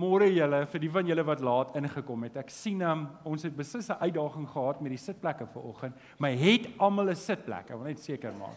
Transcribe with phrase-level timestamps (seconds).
[0.00, 2.38] Môre julle, vir die van julle wat laat ingekom het.
[2.40, 6.68] Ek sien um, ons het beslis 'n uitdaging gehad met die sitplekke vanoggend, maar het
[6.78, 7.70] almal 'n sitplek?
[7.70, 8.56] Ek wil net seker maak.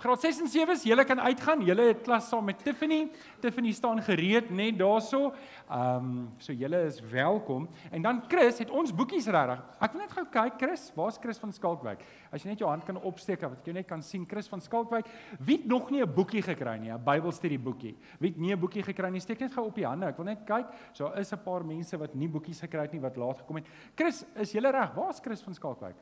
[0.00, 1.60] Graad 6 en 7s, julle kan uitgaan.
[1.60, 3.10] Julle het klas saam met Tiffany.
[3.42, 5.34] Tiffany staan gereed net daarso.
[5.68, 7.68] Ehm, um, so julle is welkom.
[7.90, 9.60] En dan Chris, het ons boekies regtig.
[9.78, 12.06] Ek wil net gou kyk, Chris, waar's Chris van Skalkwyk?
[12.32, 15.10] As jy net jou hand kan opsteek, wat jy net kan sien Chris van Skalkwyk.
[15.38, 17.94] Wie het nog nie 'n boekie gekry nie, 'n Bybelstudie boekie?
[18.18, 19.20] Wie het nie 'n boekie gekry nie?
[19.20, 20.06] Steek net gou op die hande.
[20.06, 20.66] Ek wil net kyk.
[20.94, 23.66] So is 'n paar mense wat nie boekies gekry het nie wat laat gekom het.
[23.94, 24.94] Chris, is jy reg?
[24.94, 25.96] Waar's Chris van Skalkwyk?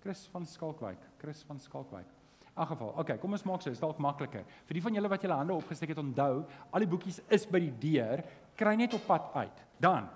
[0.00, 0.98] Chris van Skalkwyk.
[1.18, 2.15] Chris van Skalkwyk.
[2.56, 4.44] In geval, okay, kom ons maak so, is dalk makliker.
[4.64, 7.60] Vir die van julle wat julle hande opgesteek het, onthou, al die boekies is by
[7.60, 8.22] die deur,
[8.56, 9.60] kry net op pad uit.
[9.82, 10.08] Dan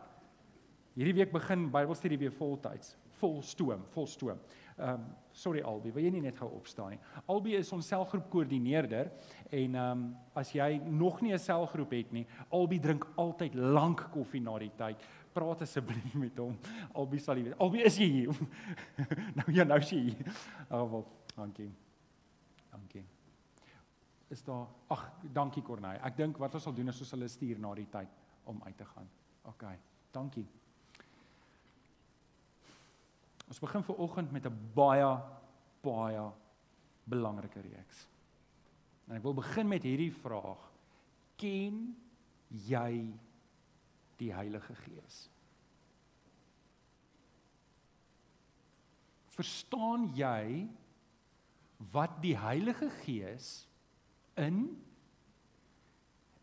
[0.97, 4.41] hierdie week begin Bybelstudie weer voltyds, vol stoom, vol stoom.
[4.81, 6.99] Ehm um, sorry Albi, wil jy nie net gou opstaan nie.
[7.31, 9.11] Albi is ons selgroep koördineerder
[9.51, 14.09] en ehm um, as jy nog nie 'n selgroep het nie, Albi drink altyd lank
[14.13, 14.97] koffie na die tyd.
[15.33, 16.57] Praat asseblief met hom.
[16.95, 17.59] Albi sal jy weet.
[17.61, 18.35] Albi is jy hier?
[19.39, 20.17] nou ja, nou sien jy.
[20.71, 21.07] Ag, oh,
[21.37, 21.90] dankie.
[22.71, 23.05] Dankie.
[24.31, 25.99] Is daar Ag, dankie Corneil.
[26.07, 28.19] Ek dink wat ons sal doen is ons sal hulle stuur na die tyd
[28.51, 29.09] om uit te gaan.
[29.51, 29.65] OK.
[30.15, 30.47] Dankie.
[33.51, 35.11] Ons begin ver oggend met 'n baie
[35.83, 36.31] baie
[37.05, 38.07] belangrike reeks.
[39.09, 40.61] En ek wil begin met hierdie vraag:
[41.37, 41.97] Ken
[42.49, 43.11] jy
[44.17, 45.29] die Heilige Gees?
[49.35, 50.69] Verstaan jy
[51.93, 53.65] wat die Heilige Gees
[54.37, 54.65] in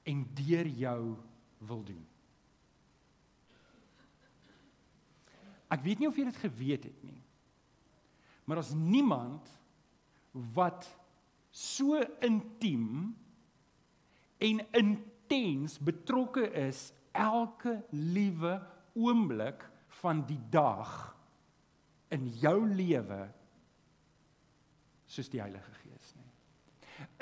[0.07, 1.01] en deur jou
[1.67, 2.03] wil doen.
[5.67, 7.21] Ek weet nie of jy dit geweet het nie.
[8.47, 9.49] Maar as niemand
[10.55, 10.87] wat
[11.51, 13.11] so intiem
[14.37, 18.55] en intens betrokke is elke liewe
[18.95, 19.65] oomblik
[19.99, 20.93] van die dag
[22.13, 23.25] in jou lewe
[25.07, 26.25] soos die Heilige Gees nie.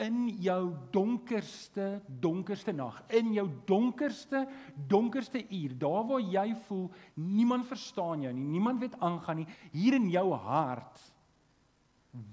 [0.06, 4.46] In jou donkerste donkerste nag, in jou donkerste
[4.88, 6.88] donkerste uur, daar waar jy voel
[7.20, 11.02] niemand verstaan jou nie, niemand weet aangaan nie, hier in jou hart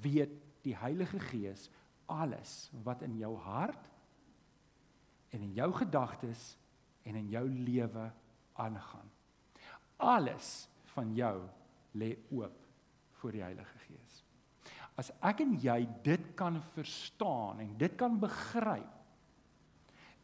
[0.03, 1.67] weet die Heilige Gees
[2.13, 3.91] alles wat in jou hart
[5.33, 6.53] en in jou gedagtes
[7.09, 8.11] en in jou lewe
[8.61, 9.09] aangaan.
[9.97, 11.37] Alles van jou
[11.99, 12.59] lê oop
[13.21, 14.23] voor die Heilige Gees.
[15.01, 18.99] As ek en jy dit kan verstaan en dit kan begryp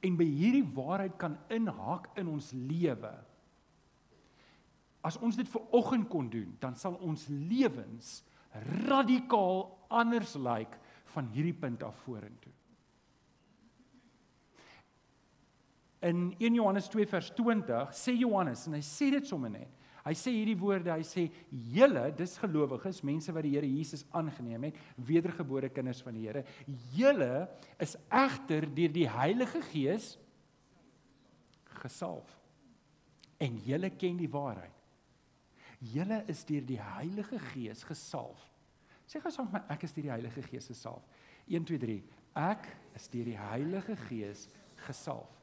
[0.05, 3.11] en by hierdie waarheid kan inhak in ons lewe.
[5.03, 8.21] As ons dit ver oggend kon doen, dan sal ons lewens
[8.87, 10.77] radikaal anders lyk
[11.15, 12.53] van hierdie punt af vorentoe.
[16.07, 19.78] In 1 Johannes 2 vers 20 sê Johannes en hy sê dit sommer net
[20.09, 21.27] Hy sê hierdie woorde, hy sê
[21.75, 26.45] julle, dis gelowiges, mense wat die Here Jesus aangeneem het, wedergebore kinders van die Here,
[26.97, 27.45] julle
[27.83, 30.15] is egter deur die Heilige Gees
[31.83, 32.31] gesalf.
[33.39, 34.75] En julle ken die waarheid.
[35.93, 38.41] Julle is deur die Heilige Gees gesalf.
[39.09, 41.05] Sê gou saam met my, ek is deur die Heilige Gees gesalf.
[41.49, 41.99] 1 2 3.
[42.49, 44.49] Ek is deur die Heilige Gees
[44.87, 45.37] gesalf.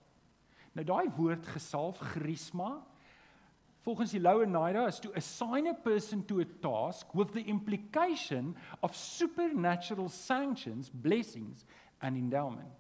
[0.76, 2.74] Nou daai woord gesalf, charisma,
[3.86, 8.96] volgens die Louw-Naida is to assign a person to a task with the implication of
[8.96, 11.66] supernatural sanctions, blessings
[12.02, 12.74] and endowment.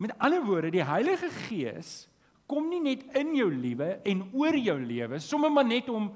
[0.00, 2.06] Met ander woorde, die Heilige Gees
[2.48, 6.08] kom nie net in jou lewe en oor jou lewe, sommer maar net om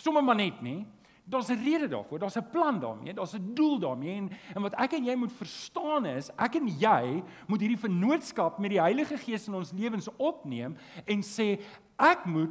[0.00, 0.82] sommer maar net nie.
[1.30, 4.74] Daar's 'n rede daarvoor, daar's 'n plan daarmee, daar's 'n doel daarmee en, en wat
[4.74, 9.16] ek en jy moet verstaan is, ek en jy moet hierdie vennootskap met die Heilige
[9.16, 10.76] Gees in ons lewens opneem
[11.06, 11.60] en sê
[11.96, 12.50] ek moet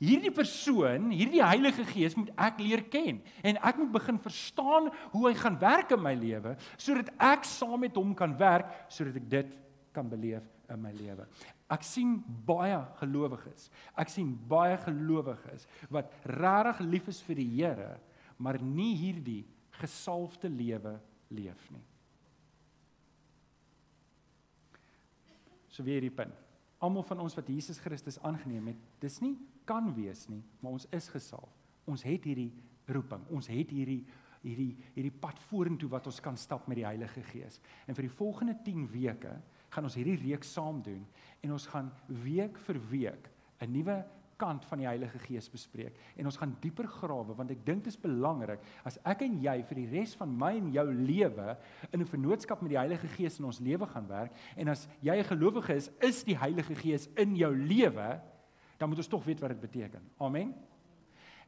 [0.00, 5.26] hierdie persoon, hierdie Heilige Gees moet ek leer ken en ek moet begin verstaan hoe
[5.28, 9.28] hy gaan werk in my lewe sodat ek saam met hom kan werk sodat ek
[9.30, 9.52] dit
[9.92, 11.26] kan beleef in my lewe.
[11.70, 12.16] Ek sien
[12.46, 13.68] baie gelowiges.
[13.98, 17.92] Ek sien baie gelowiges wat regtig lief is vir die Here,
[18.38, 19.42] maar nie hierdie
[19.80, 20.96] gesalfde lewe
[21.34, 21.84] leef nie.
[25.70, 26.34] So weer hierdie punt.
[26.80, 29.36] Almal van ons wat Jesus Christus aangeneem het, dis nie
[29.70, 31.54] kan wees nie, maar ons is gesalf.
[31.90, 32.50] Ons het hierdie
[32.90, 33.22] roeping.
[33.30, 34.02] Ons het hierdie
[34.40, 37.58] hierdie hierdie pad vorentoe wat ons kan stap met die Heilige Gees.
[37.84, 39.34] En vir die volgende 10 weke
[39.70, 41.02] gaan ons hierdie reeks saam doen
[41.44, 41.90] en ons gaan
[42.24, 43.28] week vir week
[43.60, 43.98] 'n nuwe
[44.40, 47.92] kant van die Heilige Gees bespreek en ons gaan dieper grawe want ek dink dit
[47.92, 51.56] is belangrik as ek en jy vir die res van my en jou lewe
[51.92, 55.18] in 'n vennootskap met die Heilige Gees in ons lewe gaan werk en as jy
[55.18, 58.20] 'n gelowige is, is die Heilige Gees in jou lewe,
[58.80, 60.06] dan moet ons tog weet wat dit beteken.
[60.24, 60.54] Amen.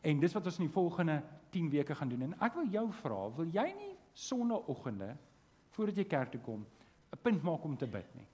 [0.04, 1.22] En dis wat ons in die volgende
[1.54, 5.14] 10 weke gaan doen en ek wil jou vra, wil jy nie sonnaandoggende
[5.72, 6.66] voordat jy kerk toe kom
[7.12, 8.28] 'n punt maak om te bid nie?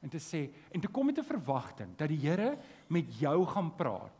[0.00, 3.74] en te sê en te kom met 'n verwagting dat die Here met jou gaan
[3.74, 4.12] praat.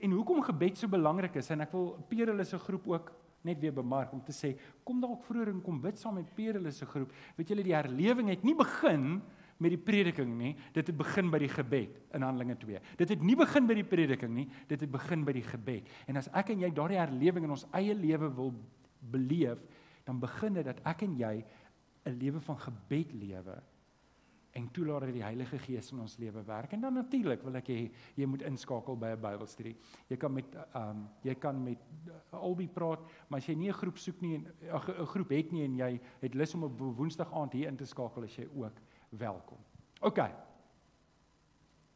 [0.00, 3.12] En hoekom gebed so belangrik is en ek wil Perele se groep ook
[3.42, 6.70] net weer bemark om te sê kom dalk vroeër en kom bid saam met Perele
[6.70, 7.12] se groep.
[7.36, 9.22] Weet julle die herlewing het nie begin
[9.58, 12.80] met die prediking nie, dit het begin by die gebed in Handelinge 2.
[12.96, 15.90] Dit het nie begin by die prediking nie, dit het begin by die gebed.
[16.10, 18.54] En as ek en jy daardie herlewing in ons eie lewe wil
[19.14, 19.62] beleef,
[20.04, 21.44] dan begin dit dat ek en jy
[22.04, 23.62] 'n lewe van gebed lewe
[24.54, 26.72] en toelaat dat die Heilige Gees in ons lewe werk.
[26.72, 27.78] En dan natuurlik wil ek hê
[28.14, 29.74] jy moet inskakel by 'n Bybelstudie.
[30.08, 33.68] Jy kan met ehm um, jy kan met uh, albei praat, maar as jy nie
[33.68, 36.78] 'n groep soek nie en 'n groep het nie en jy het lus om op
[36.78, 38.80] Woensdag aand hier in te skakel, as jy ook
[39.18, 39.58] welkom.
[40.00, 40.20] OK.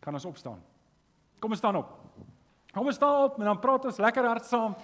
[0.01, 0.61] Kan ons opstaan?
[1.39, 1.95] Kom ons staan op.
[2.73, 4.77] Kom ons staan op en dan praat ons lekker hard saam.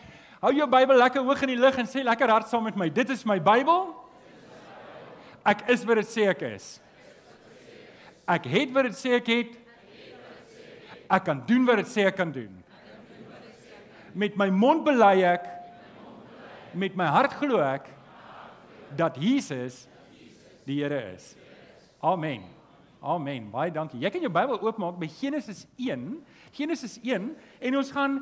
[0.43, 2.89] Hou jou Bybel lekker hoog in die lug en sê lekker hard saam met my.
[2.93, 3.93] Dit is my Bybel.
[5.45, 6.69] Ek is wat dit sê ek is.
[8.29, 9.57] Ek het wat dit sê ek het.
[11.13, 12.53] Ek kan doen wat dit sê ek kan doen.
[14.15, 15.51] Met my mond bely ek
[16.75, 17.91] met my hart glo ek
[18.99, 19.85] dat Jesus
[20.67, 21.35] die Here is.
[22.05, 22.43] Amen.
[23.01, 23.47] Amen.
[23.53, 23.97] Baie dankie.
[24.03, 26.19] Jy kan jou Bybel oopmaak by Genesis 1.
[26.53, 27.31] Genesis 1
[27.65, 28.19] en ons gaan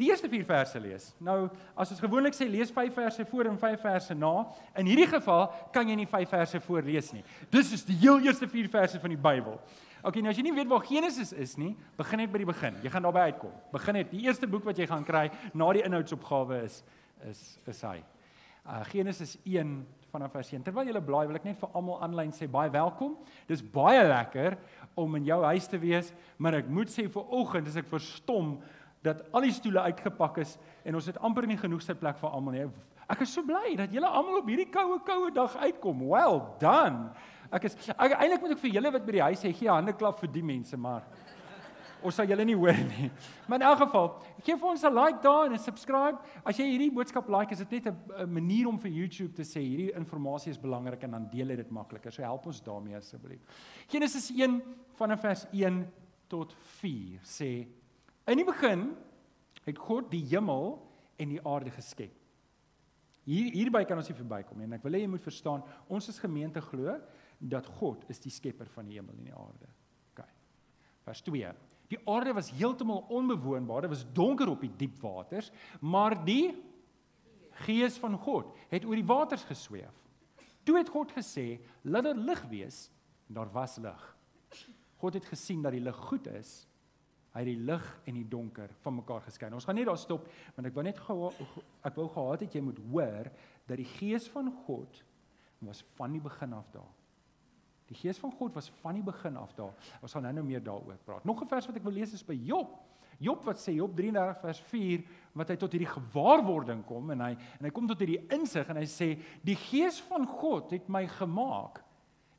[0.00, 1.10] die eerste 4 verse lees.
[1.20, 4.32] Nou, as ons gewoonlik sê lees 5 verse voor en 5 verse na,
[4.80, 7.20] in hierdie geval kan jy nie 5 verse voor lees nie.
[7.52, 9.60] Dis is die heel eerste 4 verse van die Bybel.
[10.00, 12.80] OK, nou as jy nie weet waar Genesis is nie, begin net by die begin.
[12.80, 13.52] Jy gaan daarby uitkom.
[13.74, 16.80] Begin net die eerste boek wat jy gaan kry na die inhoudsopgawe is
[17.28, 17.98] is is hy.
[18.64, 20.64] Uh Genesis 1 vanaf vers 1.
[20.66, 23.16] Terwyl jy blaai, wil ek net vir almal aanlyn sê baie welkom.
[23.48, 24.58] Dis baie lekker
[24.98, 28.58] om in jou huis te wees, maar ek moet sê vir oggend as ek verstom
[29.06, 32.56] dat al die stoele uitgepak is en ons het amper nie genoeg sitplek vir almal
[32.56, 32.66] nie.
[33.10, 36.04] Ek is so bly dat julle almal op hierdie koue koue dag uitkom.
[36.12, 37.10] Well done.
[37.50, 39.96] Ek is ek, eintlik moet ek vir julle wat by die huis sê, gee hande
[39.98, 41.08] klap vir die mense, maar
[42.02, 43.10] ons sal julle nie hoor nie.
[43.48, 44.08] Maar in elk geval,
[44.42, 46.18] gee vir ons 'n like daar en 'n subscribe.
[46.44, 49.60] As jy hierdie boodskap like, is dit net 'n manier om vir YouTube te sê
[49.60, 52.12] hierdie inligting is belangrik en dan deel jy dit makliker.
[52.12, 53.40] So help ons daarmee asseblief.
[53.88, 54.62] Genesis 1
[54.94, 55.86] vanaf vers 1
[56.28, 57.66] tot 4 sê
[58.26, 58.96] In die begin
[59.66, 60.78] het God die hemel
[61.18, 62.12] en die aarde geskep.
[63.24, 66.08] Hier hierby kan ons nie verbykom nie en ek wil hê jy moet verstaan, ons
[66.08, 66.96] as gemeente glo
[67.40, 69.68] dat God is die skepper van die hemel en die aarde.
[70.12, 70.24] OK.
[71.06, 71.52] Vers 2.
[71.90, 75.50] Die aarde was heeltemal onbewoonbaar, dit was donker op die diep waters,
[75.82, 76.54] maar die
[77.66, 79.96] gees van God het oor die waters gesweef.
[80.64, 82.90] Toe het God gesê, "Laat daar lig wees,"
[83.28, 84.16] en daar was lig.
[84.96, 86.70] God het gesien dat die lig goed is
[87.30, 89.50] Hy het die lig en die donker van mekaar geskei.
[89.54, 90.26] Ons gaan net daar stop
[90.56, 91.28] want ek wou net gou
[91.86, 93.30] ek wou gehad het jy moet hoor
[93.70, 95.02] dat die gees van God
[95.62, 96.99] was van die begin af daar.
[97.90, 99.74] Die gees van God was van die begin af daar.
[100.00, 101.24] Ons gaan nou-nou meer daaroor praat.
[101.24, 102.78] Nog 'n vers wat ek wil lees is by Job.
[103.18, 105.04] Job wat sê Job 33 vers 4
[105.36, 108.76] wat hy tot hierdie gewaarwording kom en hy en hy kom tot hierdie insig en
[108.76, 111.82] hy sê die gees van God het my gemaak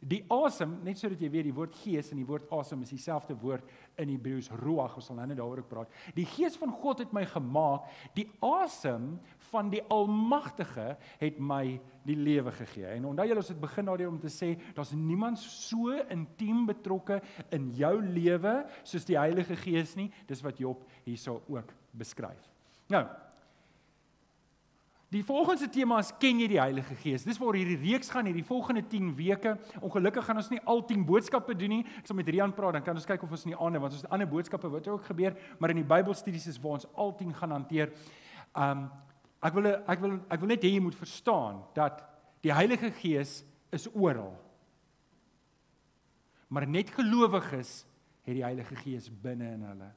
[0.02, 3.36] Die asem, net sodat jy weet die woord gees en die woord asem is dieselfde
[3.38, 3.68] woord
[4.02, 5.94] in Hebreëus ruach, ons sal nou net daaroor praat.
[6.18, 7.86] Die gees van God het my gemaak,
[8.18, 9.12] die asem
[9.52, 12.88] van die Almagtige het my die lewe gegee.
[12.96, 17.20] En onthou julle ons het begin daardie om te sê, daar's niemand so intiem betrokke
[17.54, 20.10] in jou lewe soos die Heilige Gees nie.
[20.26, 22.50] Dis wat Job hierso ook beskryf.
[22.90, 23.06] Nou,
[25.12, 27.26] Die volgende tema is ken jy die Heilige Gees?
[27.28, 29.58] Dis waar hierdie reeks gaan hierdie volgende 10 weke.
[29.84, 31.80] Ongelukkig gaan ons nie al 10 boodskappe doen nie.
[32.00, 33.98] Ek sal met Rian praat, dan kan ons kyk of ons in die ander want
[33.98, 37.12] ons het ander boodskappe wat ook gebeur, maar in die Bybelstudies is waar ons al
[37.20, 37.92] 10 gaan hanteer.
[38.56, 38.86] Um
[39.44, 42.00] ek wil ek wil ek wil net hê jy moet verstaan dat
[42.46, 43.42] die Heilige Gees
[43.76, 44.32] is oral.
[46.48, 47.82] Maar net gelowiges
[48.24, 49.92] het die Heilige Gees binne in hulle.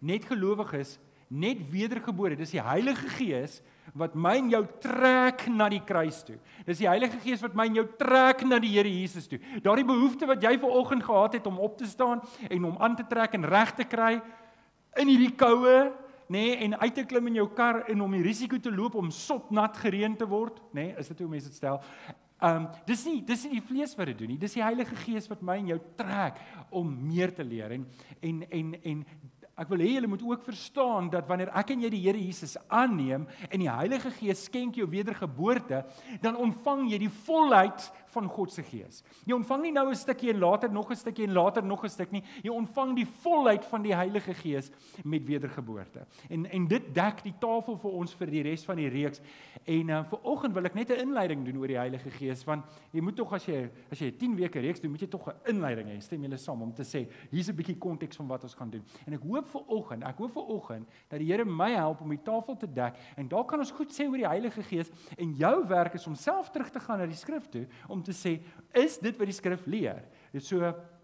[0.00, 0.96] Net gelowiges
[1.28, 2.38] net wedergebore.
[2.38, 3.60] Dis die Heilige Gees
[3.94, 6.36] wat my en jou trek na die kruis toe.
[6.66, 9.40] Dis die Heilige Gees wat my en jou trek na die Here Jesus toe.
[9.64, 12.96] Daardie behoefte wat jy ver oggend gehad het om op te staan en om aan
[12.96, 14.20] te trek en reg te kry
[14.98, 15.76] in hierdie koue,
[16.30, 18.96] nê, nee, en uit te klim in jou kar en om die risiko te loop
[18.98, 21.80] om sotnat gereën te word, nê, nee, is dit hoe mense dit stel.
[22.40, 24.38] Ehm um, dis nie dis nie die vlees wat dit doen nie.
[24.40, 26.38] Dis die Heilige Gees wat my en jou trek
[26.72, 27.84] om meer te leer en
[28.24, 29.02] en en en
[29.60, 32.54] Ek wil hê julle moet ook verstaan dat wanneer ek en jy die Here Jesus
[32.72, 35.82] aanneem en die Heilige Gees skenk jou wedergeboorte,
[36.22, 39.02] dan ontvang jy die volheid van God se Gees.
[39.26, 41.88] Jy ontvang nie nou 'n stukkie en later nog 'n stukkie en later nog 'n
[41.88, 42.22] stuk nie.
[42.42, 44.70] Jy ontvang die volheid van die Heilige Gees
[45.04, 46.06] met wedergeboorte.
[46.28, 49.20] En en dit dek die tafel vir ons vir die res van die reeks.
[49.64, 52.64] En uh, vir oggend wil ek net 'n inleiding doen oor die Heilige Gees want
[52.92, 55.34] jy moet tog as jy as jy 10 weke reeks doen, moet jy tog 'n
[55.46, 56.00] inleiding hê.
[56.00, 58.84] Stem julle saam om te sê hier's 'n bietjie konteks van wat ons gaan doen.
[59.06, 62.08] En ek hoop vir oggend, ek hoop vir oggend dat die Here my help om
[62.08, 65.34] die tafel te dek en daar kan ons goed sê oor die Heilige Gees en
[65.34, 68.16] jou werk is om self terug te gaan na die skrif toe om om te
[68.16, 68.38] sê,
[68.76, 70.02] is dit wat die skrif leer?
[70.32, 70.60] Dit so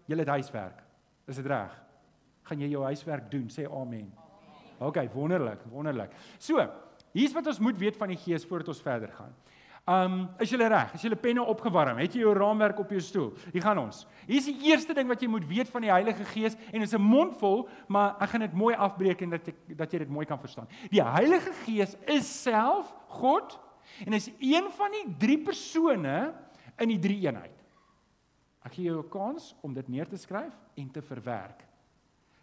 [0.07, 0.81] julle het huiswerk.
[1.27, 1.73] Is dit reg?
[2.47, 3.49] Gaan jy jou huiswerk doen?
[3.53, 4.07] Sê amen.
[4.79, 6.13] OK, wonderlik, wonderlik.
[6.39, 6.61] So,
[7.15, 9.33] hier's wat ons moet weet van die Gees voordat ons verder gaan.
[9.87, 10.91] Um, is jy reg?
[10.97, 12.01] Is jy penne opgewarm?
[12.01, 13.29] Het jy jou raamwerk op jou stoel?
[13.53, 14.01] Hier gaan ons.
[14.27, 16.95] Hier's die eerste ding wat jy moet weet van die Heilige Gees en dit is
[16.97, 20.25] 'n mondvol, maar ek gaan dit mooi afbreek en dat ek dat jy dit mooi
[20.25, 20.67] kan verstaan.
[20.91, 23.57] Die Heilige Gees is self God
[24.05, 26.33] en is een van die drie persone
[26.79, 27.55] in die drie eenheid.
[28.65, 31.63] Ek gee jou 'n kans om dit neer te skryf en te verwerk.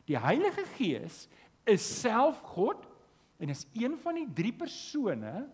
[0.07, 1.29] Die Heilige Gees
[1.65, 2.87] is self God
[3.39, 5.49] en is een van die drie persone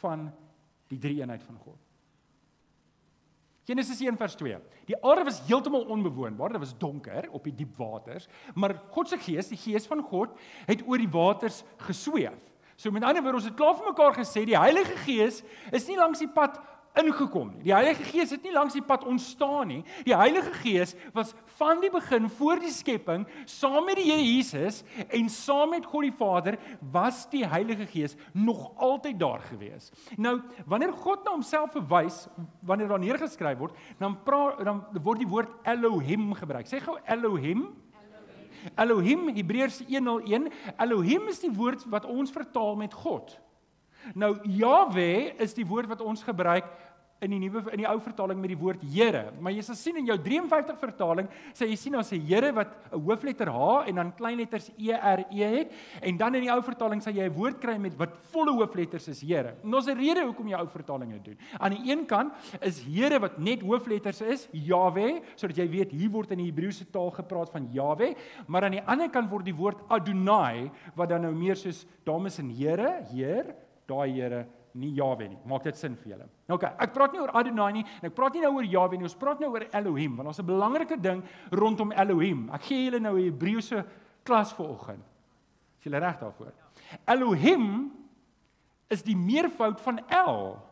[0.00, 0.32] van
[0.88, 1.78] die drie eenheid van God.
[3.64, 4.58] Genesis 1 vers 2.
[4.88, 9.18] Die aarde was heeltemal onbewoonbaar, dit was donker op die diep waters, maar God se
[9.18, 10.32] gees, die gees van God,
[10.66, 12.40] het oor die waters gesweef.
[12.80, 15.98] So met ander woorde, ons het klaar vir mekaar gesê, die Heilige Gees is nie
[16.00, 16.56] langs die pad
[16.98, 17.62] ingekom nie.
[17.68, 19.80] Die Heilige Gees het nie langs die pad ontstaan nie.
[20.06, 24.82] Die Heilige Gees was van die begin voor die skepping saam met die Here Jesus
[25.08, 26.58] en saam met God die Vader
[26.92, 29.90] was die Heilige Gees nog altyd daar gewees.
[30.16, 32.24] Nou, wanneer God na homself verwys,
[32.66, 36.68] wanneer daar neergeskryf word, dan pra, dan word die woord Elohim gebruik.
[36.68, 37.68] Sê gou Elohim.
[38.76, 43.38] Elohim Hebreërs 101 Elohim is die woord wat ons vertaal met God.
[44.14, 46.68] Nou Jahwe is die woord wat ons gebruik
[47.24, 49.26] in die nuwe in die ou vertaling met die woord Here.
[49.42, 52.72] Maar jy sal sien in jou 53 vertaling sê jy sien daar's 'n Here wat
[52.92, 56.62] 'n hoofletter H en dan kleinletters E R E het en dan in die ou
[56.62, 59.54] vertaling sal jy 'n woord kry met wat volle hoofletters is Here.
[59.62, 61.36] En ons 'n rede hoekom jy ou vertalinge doen.
[61.58, 66.10] Aan die een kant is Here wat net hoofletters is, Yahweh, sodat jy weet hier
[66.10, 68.14] word in die Hebreëse taal gepraat van Yahweh,
[68.46, 72.38] maar aan die ander kant word die woord Adonai wat dan nou meer soos dames
[72.38, 73.54] en here, Heer
[73.90, 74.46] daai Here
[74.78, 75.38] nie Jahwe nie.
[75.50, 76.26] Maak dit sin vir julle?
[76.54, 79.08] OK, ek praat nie oor Adonai nie en ek praat nie nou oor Jahwe nie.
[79.08, 82.50] Ons praat nou oor Elohim want ons 'n belangrike ding rondom Elohim.
[82.54, 83.84] Ek gee julle nou 'n Hebreëse
[84.24, 85.04] klas vanoggend.
[85.78, 86.52] Is julle reg daarvoor?
[87.06, 87.92] Elohim
[88.90, 90.62] is die meervoud van El.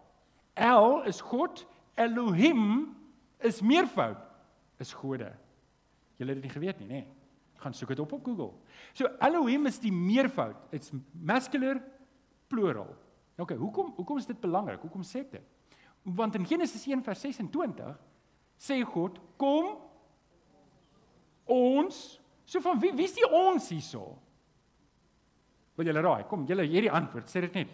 [0.55, 2.95] El is God, Elohim
[3.41, 4.19] is meervoud
[4.79, 5.33] is gode.
[6.19, 7.05] Julle het dit nie geweet nie, nê?
[7.59, 8.53] Gaan soek dit op op Google.
[8.95, 10.57] So Elohim is die meervoud.
[10.71, 11.83] It's masculine
[12.49, 12.95] plural.
[13.39, 14.83] OK, hoekom hoekom is dit belangrik?
[14.83, 15.75] Hoekom sê ek dit?
[16.19, 17.99] Want in Genesis 1 vers 26
[18.59, 19.77] sê God, "Kom
[21.47, 24.19] ons." So van wie wie is die ons hierso?
[25.77, 26.25] Wil julle raai?
[26.27, 27.69] Kom, julle hierdie antwoord, sê dit net.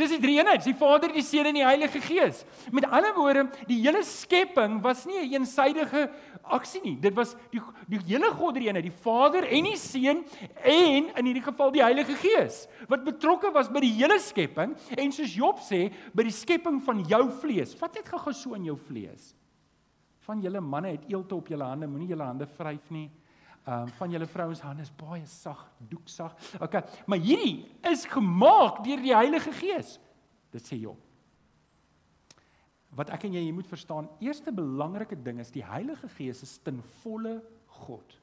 [0.00, 2.44] Dis die drie eenheid, die Vader, die Seun en die Heilige Gees.
[2.72, 6.08] Met ander woorde, die hele skepping was nie 'n een eensidedige
[6.42, 6.96] aksie nie.
[6.96, 10.24] Dit was die die hele God drie eenheid, die Vader en die Seun
[10.64, 15.12] en in hierdie geval die Heilige Gees wat betrokke was by die hele skepping en
[15.12, 17.74] soos Job sê, by die skepping van jou vlees.
[17.74, 19.34] Vat net gou-gou so in jou vlees.
[20.20, 23.10] Van julle manne het eelte op julle hande, moenie julle hande vryf nie.
[23.64, 26.32] Ehm um, van julle vrouens hande is baie sag, doeksag.
[26.60, 29.98] Okay, maar hierdie is gemaak deur die Heilige Gees.
[30.50, 30.98] Dit sê Job.
[32.96, 36.80] Wat ek en jy moet verstaan, eerste belangrike ding is die Heilige Gees is ten
[37.02, 37.36] volle
[37.84, 38.16] God.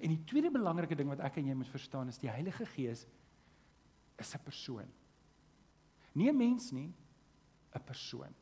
[0.00, 3.06] En die tweede belangrike ding wat ek en jy moet verstaan is die Heilige Gees
[4.18, 4.88] is 'n persoon.
[6.14, 6.92] Nie 'n mens nie,
[7.74, 8.34] 'n persoon.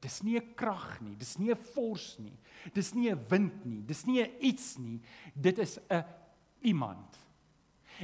[0.00, 2.38] Dis nie 'n krag nie, dis nie 'n fors nie.
[2.72, 5.00] Dis nie 'n wind nie, dis nie 'n iets nie.
[5.34, 6.04] Dit is 'n
[6.62, 7.18] iemand.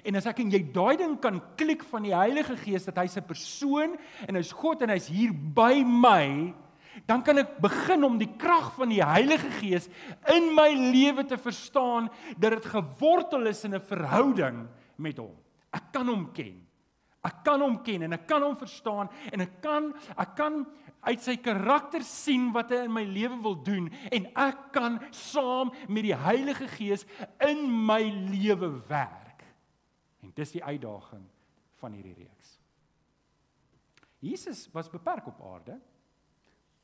[0.04, 3.16] En as ek en jy daai ding kan klik van die Heilige Gees dat hy's
[3.16, 3.96] 'n persoon
[4.28, 6.52] en hy's God en hy's hier by my,
[7.06, 9.88] dan kan ek begin om die krag van die Heilige Gees
[10.32, 15.36] in my lewe te verstaan dat dit gewortel is in 'n verhouding met hom.
[15.72, 16.66] Ek kan hom ken.
[17.26, 20.66] Ek kan hom ken en ek kan hom verstaan en ek kan ek kan
[21.06, 25.72] uit sy karakter sien wat hy in my lewe wil doen en ek kan saam
[25.88, 27.06] met die Heilige Gees
[27.46, 29.44] in my lewe werk.
[30.22, 31.26] En dis die uitdaging
[31.80, 32.56] van hierdie reeks.
[34.24, 35.78] Jesus was beperk op aarde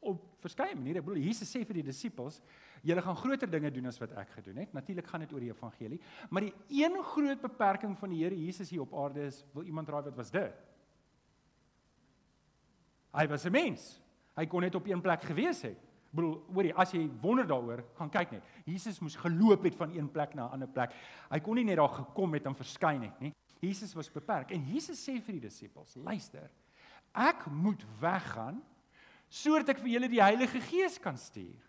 [0.02, 0.98] op verskeie maniere.
[0.98, 2.40] Ek bedoel Jesus sê vir die disippels,
[2.82, 4.72] Julle gaan groter dinge doen as wat ek gedoen het.
[4.74, 6.00] Natuurlik gaan dit oor die evangelie,
[6.34, 9.88] maar die een groot beperking van die Here Jesus hier op aarde is, wil iemand
[9.88, 10.56] raai wat was dit?
[13.14, 14.01] Hy was 'n mens.
[14.36, 15.78] Hy kon net op een plek gewees het.
[16.12, 18.48] Bedoel, hoorie, as jy wonder daaroor, gaan kyk net.
[18.68, 20.92] Jesus moes geloop het van een plek na 'n ander plek.
[21.30, 23.32] Hy kon nie net daar gekom het en verskyn het nie.
[23.60, 26.50] Jesus was beperk en Jesus sê vir die disippels, luister.
[27.14, 28.62] Ek moet weggaan
[29.28, 31.60] sodat ek vir julle die Heilige Gees kan stuur.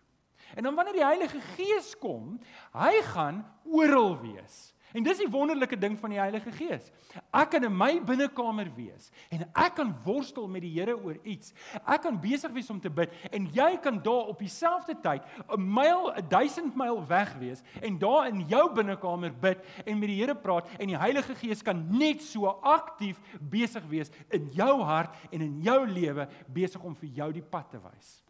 [0.54, 2.38] En dan wanneer die Heilige Gees kom,
[2.72, 4.73] hy gaan oral wees.
[4.94, 6.86] En dis die wonderlike ding van die Heilige Gees.
[7.34, 11.50] Ek kan in my binnekamer wees en ek kan worstel met die Here oor iets.
[11.82, 15.60] Ek kan besig wees om te bid en jy kan daar op dieselfde tyd 'n
[15.60, 20.20] myl, 'n 1000 myl weg wees en daar in jou binnekamer bid en met die
[20.22, 25.14] Here praat en die Heilige Gees kan net so aktief besig wees in jou hart
[25.32, 28.23] en in jou lewe besig om vir jou die pad te wys.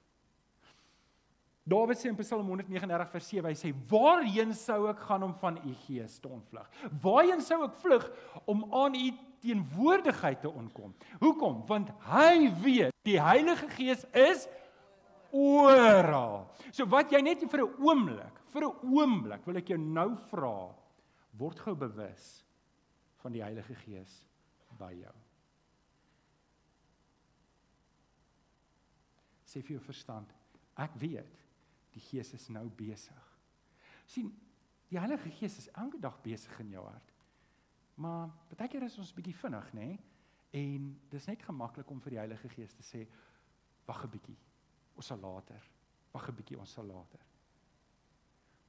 [1.65, 5.57] Dawid sê in Psalm 139 vers 7 hy sê waarheen sou ek gaan om van
[5.65, 6.67] u gees te ontvlug?
[7.01, 8.05] Waarheen sou ek vlug
[8.45, 9.07] om aan u
[9.41, 10.93] teenwoordigheid te onkom?
[11.23, 11.63] Hoekom?
[11.71, 14.45] Want hy weet die Heilige Gees is
[15.33, 16.45] oral.
[16.69, 20.69] So wat jy net vir 'n oomblik, vir 'n oomblik wil ek jou nou vra,
[21.33, 22.45] word gou bewus
[23.23, 24.27] van die Heilige Gees
[24.79, 25.15] by jou.
[29.47, 30.29] Sê vir jou verstand,
[30.77, 31.44] ek weet
[31.95, 33.31] die Gees is nou besig.
[34.07, 34.29] sien,
[34.91, 37.13] die Heilige Gees is elke dag besig in jou hart.
[37.95, 39.87] Maar baie keer is ons bietjie vinnig, nê?
[39.87, 40.01] Nee?
[40.55, 43.07] En dis net gemaklik om vir die Heilige Gees te sê,
[43.87, 44.37] wag 'n bietjie.
[44.95, 45.63] Ons sal later.
[46.13, 47.21] Wag 'n bietjie, ons sal later.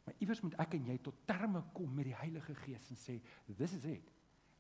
[0.06, 3.22] Maar iewers moet ek en jy tot terme kom met die Heilige Gees en sê,
[3.58, 4.12] this is it.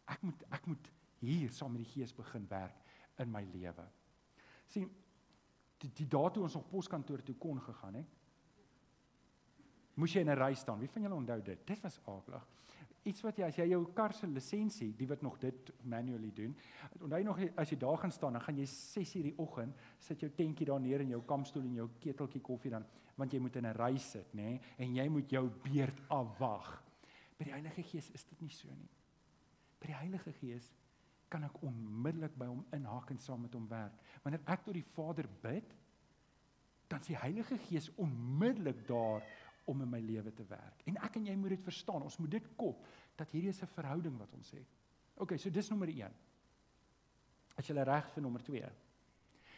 [0.05, 2.84] Ek moet ek moet hier saam met die Gees begin werk
[3.17, 3.88] in my lewe.
[4.67, 4.89] sien
[5.77, 8.05] die, die dae toe ons op poskantoor toe kon gegaan, hè?
[9.96, 10.80] Moes jy in 'n ry staan.
[10.80, 11.68] Wie van julle onthou dit?
[11.68, 12.48] Dit was aardig.
[13.04, 16.56] Iets wat jy as jy jou kar se lisensie, die wat nog dit manually doen,
[17.02, 20.32] onthou nog as jy daar gaan staan, dan gaan jy 6:00 die oggend sit jou
[20.32, 22.86] tentjie daar neer in jou kampstoel en jou keteltjie koffie dan,
[23.16, 24.42] want jy moet in 'n ry sit, nê?
[24.42, 24.62] Nee?
[24.78, 26.84] En jy moet jou beurt afwag.
[27.38, 28.90] By die Heilige Gees is dit nie so nie.
[29.80, 30.74] By die Heilige Gees
[31.30, 33.93] kan ek onmiddellik by hom inhaak en saam met hom werk.
[34.24, 35.76] Wanneer ek tot die Vader bid,
[36.88, 39.26] dan is die Heilige Gees onmiddellik daar
[39.65, 40.82] om in my lewe te werk.
[40.86, 42.04] En ek en jy moet dit verstaan.
[42.04, 44.67] Ons moet dit kop dat hierdie is 'n verhouding wat ons het.
[45.17, 46.13] OK, so dis nommer 1.
[47.58, 48.71] As jy reg vir nommer 2.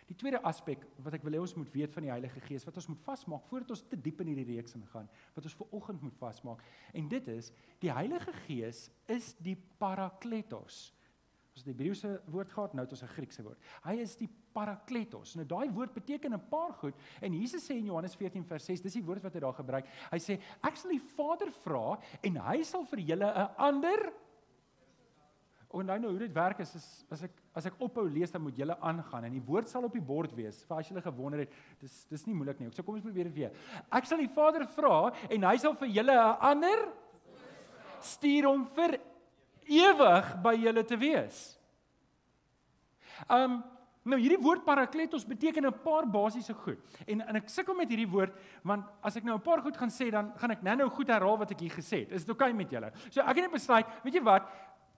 [0.08, 2.78] Die tweede aspek wat ek wil hê ons moet weet van die Heilige Gees, wat
[2.80, 6.02] ons moet vasmaak voordat ons te diep in hierdie reeks ingaan, wat ons vir oggend
[6.02, 6.62] moet vasmaak,
[6.94, 7.52] en dit is
[7.84, 10.94] die Heilige Gees is die Parakletos.
[11.52, 13.60] Ons het die Hebreëse woord gehad, nou het ons 'n Griekse woord.
[13.84, 15.36] Hy is die Parakletos.
[15.38, 18.82] Nou daai woord beteken 'n paar goed en Jesus sê in Johannes 14 vers 6,
[18.82, 19.86] dis die woord wat hy daar gebruik.
[20.12, 24.14] Hy sê ek sal die Vader vra en hy sal vir julle 'n ander
[25.70, 28.56] O nou hoe dit werk is, is as ek as ek ophou lees dan moet
[28.56, 30.62] julle aangaan en die woord sal op die bord wees.
[30.64, 32.70] Vir as julle gewonder het, dis dis nie moeilik nie.
[32.72, 33.52] So kom ons probeer dit weer.
[33.92, 36.88] Ek sal die Vader vra en hy sal vir julle 'n ander
[38.00, 39.00] stuur hom vir
[39.68, 41.60] ewig by julle te wees.
[43.30, 43.64] Um
[44.08, 46.80] nou hierdie woord parakletos beteken 'n paar basiese goed.
[47.08, 49.90] En en ek sukkel met hierdie woord want as ek nou 'n paar goed gaan
[49.90, 52.12] sê dan gaan ek nou-nou goed herhaal wat ek hier gesê het.
[52.12, 52.92] Is dit oukei okay met julle?
[53.10, 54.44] So ek het net besluit, weet jy wat?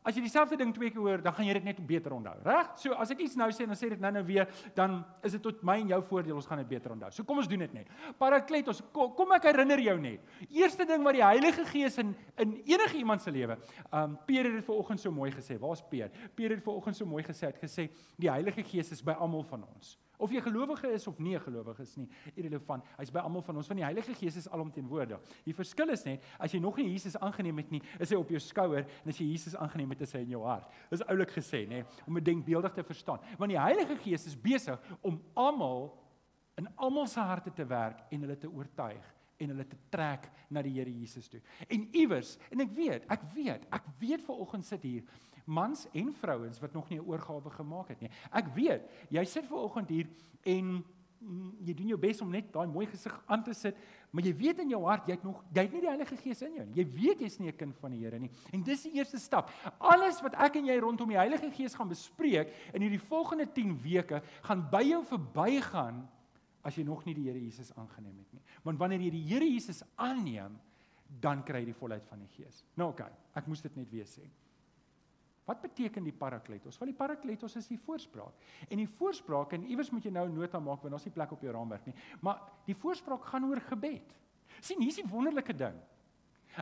[0.10, 2.72] As jy dieselfde ding twee keer hoor, dan gaan jy dit net beter onthou, reg?
[2.82, 5.44] So as ek iets nou sê en dan sê dit nou-nou weer, dan is dit
[5.46, 7.12] tot my en jou voordeel, ons gaan dit beter onthou.
[7.14, 7.94] So kom ons doen dit net.
[8.18, 10.26] Parakletos, kom, kom ek herinner jou net.
[10.50, 13.60] Eerste ding wat die Heilige Gees in in enige iemand se lewe,
[13.94, 15.60] um Peter het dit vanoggend so mooi gesê.
[15.62, 16.30] Waar's Peter?
[16.36, 19.68] Peter het vanoggend so mooi gesê, het gesê die Heilige Gees is by almal van
[19.76, 19.98] ons.
[20.20, 22.84] Of jy gelowige is of nie gelowige is nie, irrelevant.
[22.98, 23.70] Hy's by almal van ons.
[23.72, 25.22] Van die Heilige Gees is alomteenwoordig.
[25.46, 28.34] Die verskil is net as jy nog nie Jesus aangeneem het nie, is hy op
[28.34, 30.68] jou skouer en as jy Jesus aangeneem het, is hy in jou hart.
[30.92, 33.24] Dis oulik gesê, nê, om 'n denkbeeldig te verstaan.
[33.38, 35.96] Want die Heilige Gees is besig om almal
[36.58, 40.62] in almal se harte te werk en hulle te oortuig en hulle te trek na
[40.66, 41.42] die Here Jesus toe.
[41.68, 45.04] En iewers, en ek weet, ek weet, ek weet ver oggend sit hier
[45.50, 48.10] mans en vrouens wat nog nie 'n oorgawe gemaak het nie.
[48.32, 50.08] Ek weet, jy sit ver oggend hier
[50.44, 50.84] en
[51.20, 53.76] mm, jy doen jou bes om net daai mooi gesig aan te sit,
[54.12, 56.42] maar jy weet in jou hart jy het nog jy het nie die Heilige Gees
[56.42, 56.76] in jou nie.
[56.76, 58.32] Jy weet jy's nie 'n kind van die Here nie.
[58.54, 59.50] En dis die eerste stap.
[59.80, 63.82] Alles wat ek en jy rondom die Heilige Gees gaan bespreek in hierdie volgende 10
[63.82, 66.08] weke gaan by jou verbygaan
[66.64, 68.44] as jy nog nie die Here Jesus aangeneem het nie.
[68.66, 70.58] Want wanneer jy die Here Jesus aanneem,
[71.22, 72.64] dan kry jy die volheid van die Gees.
[72.78, 74.28] Nou okay, ek moes dit net weer sê.
[75.50, 76.78] Wat beteken die parakletos?
[76.78, 78.36] Want die parakletos is die voorspraak.
[78.70, 81.42] En die voorspraak en iewers moet jy nou nota maak want daar's nie plek op
[81.42, 81.96] jou raamwerk nie.
[82.22, 84.16] Maar die voorspraak gaan oor gebed.
[84.62, 85.78] sien hier's die wonderlike ding.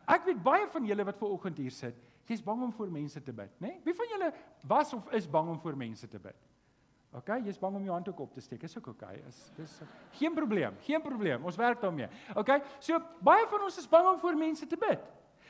[0.06, 3.22] Ek weet baie van julle wat ver oggend hier sit, jy's bang om voor mense
[3.24, 3.72] te bid, né?
[3.72, 3.82] Nee?
[3.86, 4.32] Wie van julle
[4.68, 6.48] was of is bang om voor mense te bid?
[7.18, 8.64] OK, jy's bang om jou hand ook op te steek.
[8.68, 9.04] Is ook OK.
[9.28, 9.80] Is dis
[10.20, 10.76] geen probleem.
[10.86, 11.46] Geen probleem.
[11.46, 12.10] Ons werk daarmee.
[12.36, 12.60] OK?
[12.84, 15.02] So baie van ons is bang om voor mense te bid.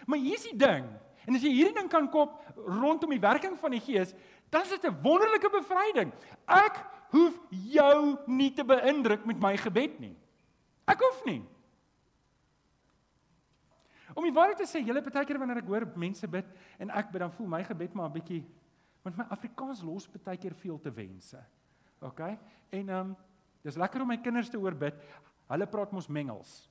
[0.06, 0.88] Maar hier's die ding.
[1.28, 4.14] En as jy hierdie ding kan kop rondom die werking van die Gees,
[4.50, 6.14] dan is dit 'n wonderlike bevryding.
[6.48, 6.80] Ek
[7.12, 10.16] hoef jou nie te beïndruk met my gebed nie.
[10.88, 11.44] Ek hoef nie.
[14.16, 16.46] Om die waarheid te sê, julle baie keer wanneer ek hoor mense bid
[16.80, 18.46] en ek bid dan voel my gebed maar 'n bietjie
[19.04, 21.40] want my Afrikaans los baie keer veel te wense.
[22.02, 22.20] OK?
[22.70, 23.16] En ehm um,
[23.62, 24.96] dis lekker om my kinders te hoor bid.
[25.48, 26.70] Hulle praat mos mengels.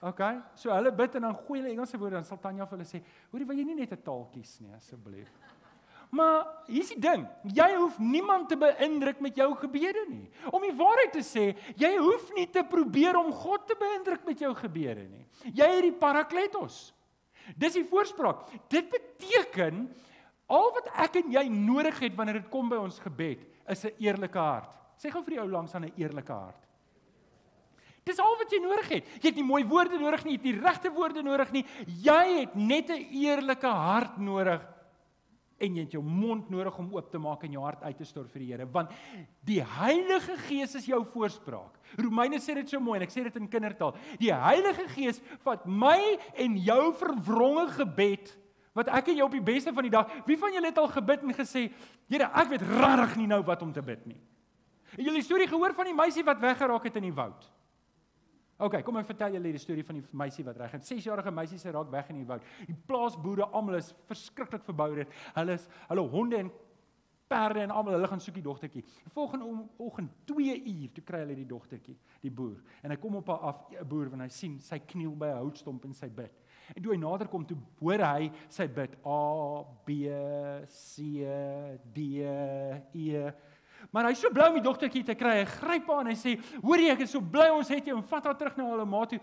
[0.00, 0.20] OK?
[0.56, 3.02] So hulle bid en dan gooi hulle Engelse woorde dan sal Tanya vir hulle sê,
[3.30, 5.28] "Hoorie, wil jy nie net 'n taal kies nie asseblief?"
[6.10, 7.22] Maar hier's die ding,
[7.54, 10.26] jy hoef niemand te beïndruk met jou gebede nie.
[10.50, 11.44] Om die waarheid te sê,
[11.78, 15.26] jy hoef nie te probeer om God te beïndruk met jou gebede nie.
[15.54, 16.92] Jy het die parakletos.
[17.56, 18.42] Dis die voorspraak.
[18.68, 19.86] Dit beteken
[20.50, 23.94] al wat ek en jy nodig het wanneer dit kom by ons gebed, is 'n
[23.98, 24.70] eerlike hart.
[24.98, 26.66] Sê gou vir die ou langs aan 'n eerlike hart.
[28.04, 29.04] Dis al wat jy nodig het.
[29.20, 31.64] Jy het nie mooi woorde nodig nie, jy het nie regte woorde nodig nie.
[31.86, 34.60] Jy het net 'n eerlike hart nodig
[35.60, 38.04] en jy het jou mond nodig om oop te maak en jou hart uit te
[38.08, 38.90] stort vir die Here want
[39.46, 41.76] die Heilige Gees is jou voorspraak.
[41.98, 43.94] Romeine sê dit so mooi en ek sê dit in kindertaal.
[44.18, 48.32] Die Heilige Gees vat my en jou verwronge gebed
[48.78, 50.10] wat ek en jy op die beste van die dag.
[50.26, 51.68] Wie van julle het al gebid en gesê,
[52.10, 54.20] Here, ek weet regtig nie nou wat om te bid nie.
[54.96, 57.46] Het julle die storie gehoor van die meisie wat weggeraak het in die woud?
[58.60, 60.84] OK, kom ek vertel julle die storie van die meisie wat reg het.
[60.84, 62.44] 6-jarige meisie se raak weg in die woud.
[62.68, 65.14] Die plaasboere almal is verskriklik verboureerd.
[65.38, 66.50] Hulle is hulle honde en
[67.30, 68.82] perde en almal hulle gaan soek die dogtertjie.
[69.14, 69.48] Volgende
[69.80, 72.58] oggend 2 uur toe kry hulle die dogtertjie, die boer.
[72.82, 75.40] En hy kom op haar af, 'n boer wanneer hy sien sy kniel by 'n
[75.40, 76.34] houtstomp en sy bid.
[76.74, 79.20] En toe hy nader kom, toe hoor hy sy bid A
[79.86, 80.02] B
[80.68, 81.24] C
[81.94, 82.10] D
[82.94, 83.30] E
[83.90, 85.38] Maar hy's so bly om die dogtertjie te kry.
[85.40, 88.04] Hy gryp haar en hy sê: "Hoorie, ek is so bly ons het jou en
[88.04, 89.20] vat haar terug na hulle ma toe."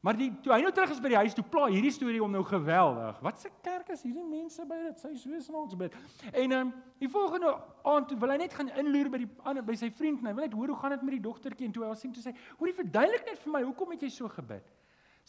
[0.00, 2.32] Maar die toe hy nou terug is by die huis, toe pla hierdie storie om
[2.32, 3.18] nou geweldig.
[3.20, 5.02] Wat se kerk is hierdie mense by dit?
[5.02, 5.96] Sy so snaaks bid.
[6.32, 6.70] En ehm um,
[7.02, 7.52] die volgende
[7.84, 10.34] aand toe wil hy net gaan inloer by die ander by sy vriend en hy
[10.38, 12.24] wil net hoor hoe gaan dit met die dogtertjie en toe hy al sien toe
[12.24, 14.72] sê: "Hoorie, verduidelik net vir my, hoekom het jy so gebid?"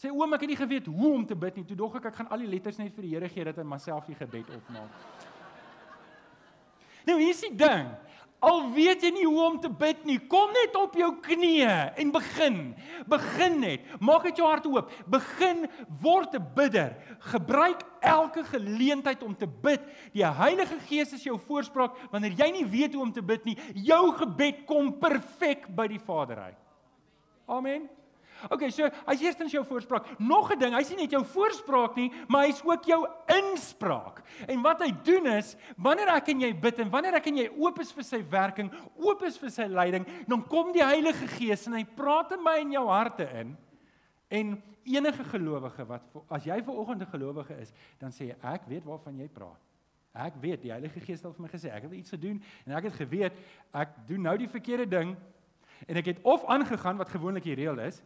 [0.02, 1.66] Sê oom, ek het nie geweet hoe om te bid nie.
[1.68, 3.66] Toe dog ek ek gaan al die letters net vir die Here gee dat hy
[3.70, 5.04] myself die gebed opmaak.
[7.06, 7.92] nou hier is die ding.
[8.42, 12.10] Al weet jy nie hoe om te bid nie, kom net op jou knieë en
[12.10, 12.58] begin.
[13.06, 13.86] Begin net.
[14.02, 14.90] Maak dit jou hart oop.
[15.06, 15.68] Begin
[16.02, 16.98] word 'n bidder.
[17.30, 19.80] Gebruik elke geleentheid om te bid.
[20.12, 23.58] Die Heilige Gees is jou voorspraak wanneer jy nie weet hoe om te bid nie.
[23.74, 26.58] Jou gebed kom perfek by die Vader uit.
[27.46, 28.01] Amen.
[28.50, 30.18] Okay, so hy's eerstens jou voorspraak.
[30.18, 34.22] Nog 'n ding, hy's nie net jou voorspraak nie, maar hy's ook jou inspraak.
[34.48, 37.48] En wat hy doen is, wanneer ek en jy bid en wanneer ek en jy
[37.56, 41.66] oop is vir sy werking, oop is vir sy leiding, dan kom die Heilige Gees
[41.66, 43.56] en hy praat in my en jou harte in.
[44.28, 48.66] En enige gelowige wat as jy ver oggend 'n gelowige is, dan sê jy ek
[48.66, 49.60] weet waarvan jy praat.
[50.12, 52.84] Ek weet die Heilige Gees het vir my gesê ek het iets gedoen en ek
[52.84, 53.32] het geweet
[53.72, 55.16] ek doen nou die verkeerde ding
[55.88, 58.02] en ek het of aangegaan wat gewoonlik die reël is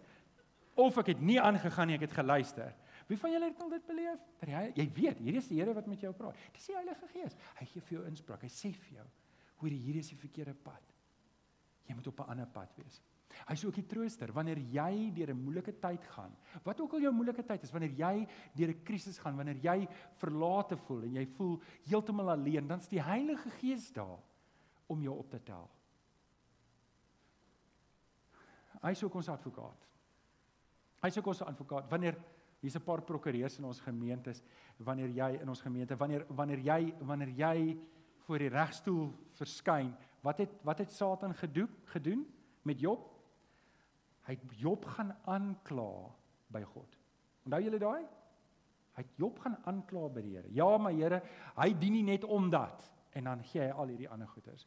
[0.76, 2.74] of ek het nie aangegaan nie, ek het geluister.
[3.06, 4.22] Wie van julle het al dit beleef?
[4.40, 6.38] Dat jy jy weet, hier is die Here wat met jou praat.
[6.52, 7.36] Dis die Heilige Gees.
[7.60, 8.42] Hy gee vir jou inspraak.
[8.42, 9.06] Hy sê vir jou,
[9.62, 10.94] hoor hier is die verkeerde pad.
[11.86, 13.00] Jy moet op 'n ander pad wees.
[13.46, 16.34] Hy's ook die trooster wanneer jy deur 'n moeilike tyd gaan.
[16.64, 19.88] Wat ook al jou moeilike tyd is, wanneer jy deur 'n krisis gaan, wanneer jy
[20.16, 24.18] verlate voel en jy voel heeltemal alleen, dan's die Heilige Gees daar
[24.86, 25.70] om jou op te tel.
[28.82, 29.86] Hy's ook ons advokaat.
[31.04, 31.90] Hy's ook ons advokaat.
[31.90, 32.16] Wanneer
[32.60, 34.42] hier's 'n paar prokureurs in ons gemeentes,
[34.76, 37.78] wanneer jy in ons gemeente, wanneer wanneer jy wanneer jy
[38.26, 42.26] voor die regstoel verskyn, wat het wat het Satan gedoen gedoen
[42.62, 43.12] met Job?
[44.26, 46.14] Hy het Job gaan aankla
[46.50, 46.98] by God.
[47.44, 48.06] Onthou julle daai?
[48.96, 50.48] Hy het Job gaan aankla by die Here.
[50.50, 51.22] Ja, maar Here,
[51.56, 54.66] hy dien nie net omdat en dan gee hy al hierdie ander goeders.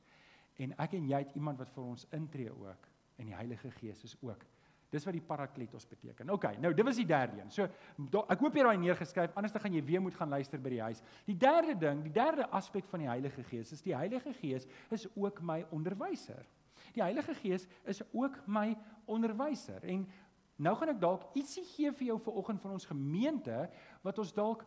[0.58, 2.88] En ek en jy het iemand wat vir ons intree ook
[3.20, 4.46] en die Heilige Gees is ook
[4.90, 6.32] Dis wat die parakletos beteken.
[6.34, 7.52] OK, nou dit was die derde een.
[7.54, 7.68] So
[8.10, 10.62] do, ek hoop jy het daai neergeskryf, anders dan gaan jy weer moet gaan luister
[10.62, 11.04] by die huis.
[11.28, 15.06] Die derde ding, die derde aspek van die Heilige Gees is die Heilige Gees is
[15.14, 16.42] ook my onderwyser.
[16.96, 18.72] Die Heilige Gees is ook my
[19.06, 19.86] onderwyser.
[19.86, 20.08] En
[20.58, 23.62] nou gaan ek dalk ietsie gee vir jou vir oggend van ons gemeente
[24.04, 24.66] wat ons dalk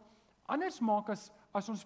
[0.50, 1.82] anders maak as as ons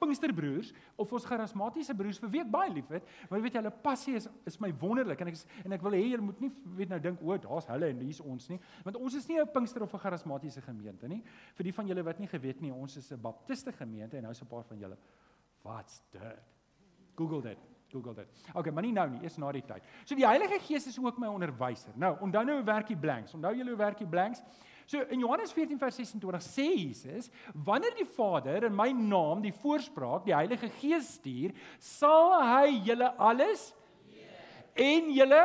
[0.00, 4.16] Pinksterbroers of ons charismatiese broers vir wie ek baie liefhet, maar weet jy hulle passie
[4.16, 6.92] is is my wonderlik en ek is, en ek wil hê julle moet nie weet
[6.94, 9.82] nou dink o, daar's hulle en hier's ons nie, want ons is nie 'n Pinkster
[9.82, 11.22] of 'n charismatiese gemeente nie.
[11.54, 14.42] Vir die van julle wat nie geweet nie, ons is 'n Baptiste gemeente en nou's
[14.42, 14.96] 'n paar van julle.
[15.62, 16.38] Wat's dit?
[17.16, 17.58] Google dit.
[17.90, 18.28] Google dit.
[18.54, 19.82] Okay, maar nie nou nie, eers na die tyd.
[20.04, 21.92] So die Heilige Gees is ook my onderwyser.
[21.98, 23.34] Nou, onthou nou hoe werk die blanks?
[23.34, 24.42] Onthou julle hoe werk die blanks?
[24.90, 29.54] So in Johannes 14 vers 26 sê Jesus, wanneer die Vader in my naam die
[29.54, 33.68] voorspraak, die Heilige Gees stuur, sal hy julle alles
[34.74, 35.42] en julle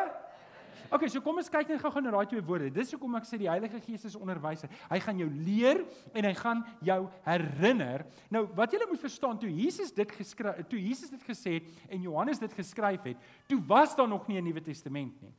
[0.93, 2.69] Okay, so kom ons kyk net gou-gou na daai twee woorde.
[2.71, 4.69] Dis hoekom ek sê die Heilige Gees is onderwyser.
[4.85, 5.81] Hy gaan jou leer
[6.13, 8.05] en hy gaan jou herinner.
[8.31, 12.05] Nou, wat jy moet verstaan, toe Jesus dit geskryf, toe Jesus dit gesê het en
[12.05, 15.33] Johannes dit geskryf het, toe was daar nog nie 'n Nuwe Testament nie.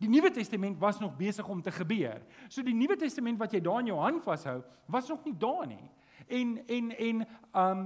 [0.00, 2.22] Die Nuwe Testament was nog besig om te gebeur.
[2.48, 5.66] So die Nuwe Testament wat jy daar in jou hand vashou, was nog nie daar
[5.68, 5.90] nie.
[6.26, 7.82] En en en um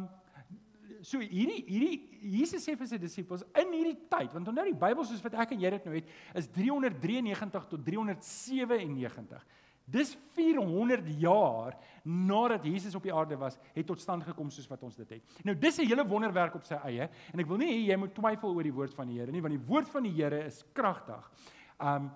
[1.05, 5.05] so hierdie hierdie Jesus sê vir sy disippels in hierdie tyd, want onthou die Bybel
[5.05, 9.43] soos wat ek en jy dit nou het, is 393 tot 397.
[9.85, 11.75] Dis 400 jaar
[12.09, 15.35] nadat Jesus op die aarde was, het tot stand gekom soos wat ons dit het.
[15.45, 18.15] Nou dis 'n hele wonderwerk op sy eie en ek wil nie hê jy moet
[18.15, 20.65] twyfel oor die woord van die Here nie, want die woord van die Here is
[20.73, 21.31] kragtig.
[21.79, 22.13] Um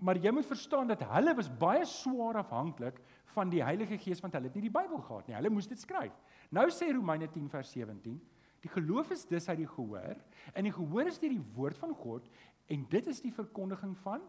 [0.00, 2.96] maar jy moet verstaan dat hulle was baie swaar afhanklik
[3.34, 5.36] van die Heilige Gees want hulle het nie die Bybel gehad nie.
[5.36, 6.14] Hulle moes dit skryf.
[6.56, 8.16] Nou sê Romeine 10 vers 17,
[8.64, 10.16] die geloof is dus uit die gehoor
[10.54, 12.30] en die gehoor is deur die woord van God
[12.72, 14.24] en dit is die verkondiging van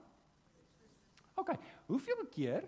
[1.40, 1.54] OK,
[1.88, 2.68] hoeveel keer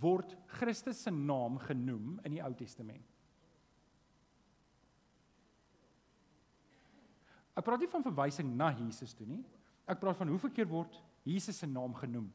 [0.00, 3.04] word Christus se naam genoem in die Ou Testament?
[7.56, 9.42] Ek praat nie van verwysing na Jesus toe nie.
[9.88, 10.96] Ek praat van hoeveel keer word
[11.26, 12.30] Jesus se naam genoem.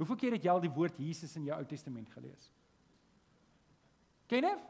[0.00, 2.50] Hoeveel keer het jy al die woord Jesus in jou Ou Testament gelees?
[4.30, 4.62] Kenneth?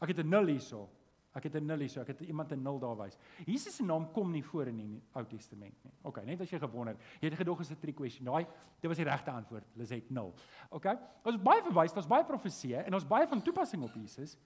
[0.00, 0.88] Ek het 'n nul hierso.
[1.34, 2.00] Ek het 'n nul hierso.
[2.00, 3.18] Ek het iemand 'n nul daar wys.
[3.46, 5.92] Jesus se naam kom nie voor in die Ou Testament nie.
[6.02, 8.24] OK, net as jy gewonder, jy het gedog is 'n trick question.
[8.24, 8.46] Daai,
[8.80, 9.64] dit was die regte antwoord.
[9.74, 10.34] Liset nul.
[10.70, 10.86] OK?
[11.24, 14.38] Ons baie verwys, ons baie profeseë en ons baie van toepassing op Jesus.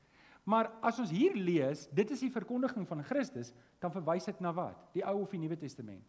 [0.44, 4.52] Maar as ons hier lees, dit is die verkondiging van Christus, dan verwys dit na
[4.52, 4.76] wat?
[4.92, 6.04] Die Ou of die Nuwe Testament?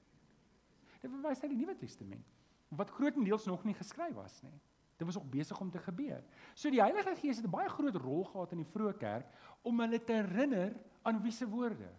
[1.05, 2.33] Dit verwys na die Nuwe Testament
[2.75, 4.55] wat grootendeels nog nie geskryf was nie.
[4.97, 6.23] Dit was ook besig om te gebeur.
[6.57, 9.27] So die Heilige Gees het 'n baie groot rol gehad in die vroeë kerk
[9.61, 11.89] om hulle te herinner aan wie se woorde?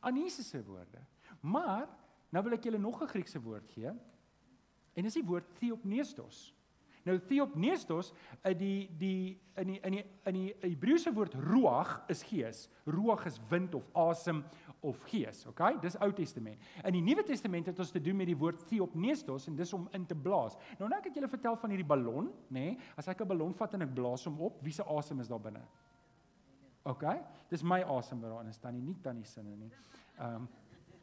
[0.00, 1.04] Aan Jesus se woorde.
[1.40, 1.88] Maar
[2.30, 3.92] nou wil ek julle nog 'n Griekse woord gee.
[4.94, 6.54] En dis die woord theopneustos.
[7.02, 8.12] Nou theopneustos,
[8.44, 12.68] uh, die die in die in die in die Hebreëse woord ruach is gees.
[12.84, 14.44] Ruach is wind of asem
[14.80, 15.74] of gees, okay?
[15.82, 16.60] Dis Ou Testament.
[16.84, 19.88] In die Nuwe Testament het ons te doen met die woord theopneustos en dis om
[19.96, 20.56] in te blaas.
[20.78, 22.64] Nou nou ek het julle vertel van hierdie ballon, nê?
[22.70, 22.78] Nee?
[22.96, 25.40] As ek 'n ballon vat en ek blaas hom op, wie se asem is daar
[25.40, 25.62] binne?
[26.82, 27.20] Okay?
[27.50, 29.70] Dis my asem wat daar in is, tannie, nie tannie sinne nie.
[30.18, 30.48] Ehm um,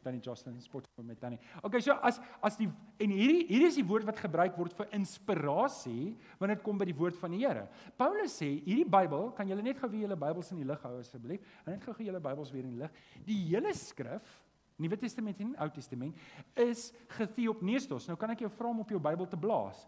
[0.08, 1.38] Tannie Jocelyn spot met Tannie.
[1.62, 2.68] Okay, so as as die
[3.02, 6.88] en hierdie hier is die woord wat gebruik word vir inspirasie wanneer dit kom by
[6.88, 7.66] die woord van die Here.
[8.00, 10.94] Paulus sê hierdie Bybel, kan julle net gou weer julle Bybels in die lig hou
[11.02, 11.44] asseblief?
[11.64, 13.04] En net gou gou julle Bybels weer in die lig.
[13.28, 14.32] Die hele skrif
[14.78, 16.18] Nuwe Testament en Ou Testament
[16.64, 18.08] is getheopneustos.
[18.08, 19.84] Nou kan ek jou vra om op jou Bybel te blaas.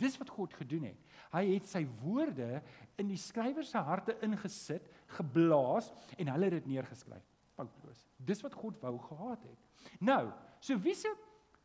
[0.00, 1.18] Dis wat God gedoen het.
[1.30, 2.62] Hy het sy woorde
[2.98, 4.88] in die skrywer se harte ingesit,
[5.20, 7.26] geblaas en hulle het dit neergeskryf
[7.58, 8.04] foutloos.
[8.22, 9.90] Dis wat God wou gehad het.
[10.00, 10.28] Nou,
[10.62, 11.10] so wie se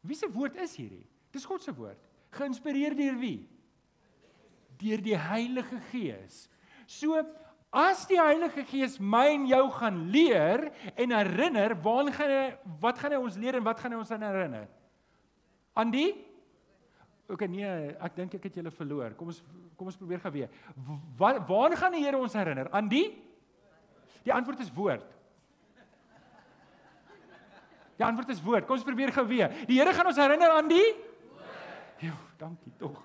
[0.04, 1.06] wie se woord is hierdie?
[1.32, 2.00] Dis God se woord.
[2.36, 3.46] Geïnspireer deur wie?
[4.82, 6.44] Deur die Heilige Gees.
[6.90, 7.22] So
[7.74, 12.44] as die Heilige Gees my en jou gaan leer en herinner, waar gaan hy
[12.84, 14.70] wat gaan hy ons leer en wat gaan hy ons herinner?
[15.74, 16.12] Aan die
[17.32, 17.68] Ok nee,
[18.04, 19.14] ek dink ek het julle verloor.
[19.18, 19.40] Kom ons
[19.80, 20.52] kom ons probeer gou weer.
[21.18, 22.68] Waar waar gaan die Here ons herinner?
[22.76, 23.08] Aan die
[24.24, 25.08] Die antwoord is woord.
[27.98, 28.68] Die antwoord is woord.
[28.68, 29.54] Kom ons probeer gou weer.
[29.70, 31.10] Die Here gaan ons herinner aan die woord.
[32.04, 32.98] Jo, dankie tog.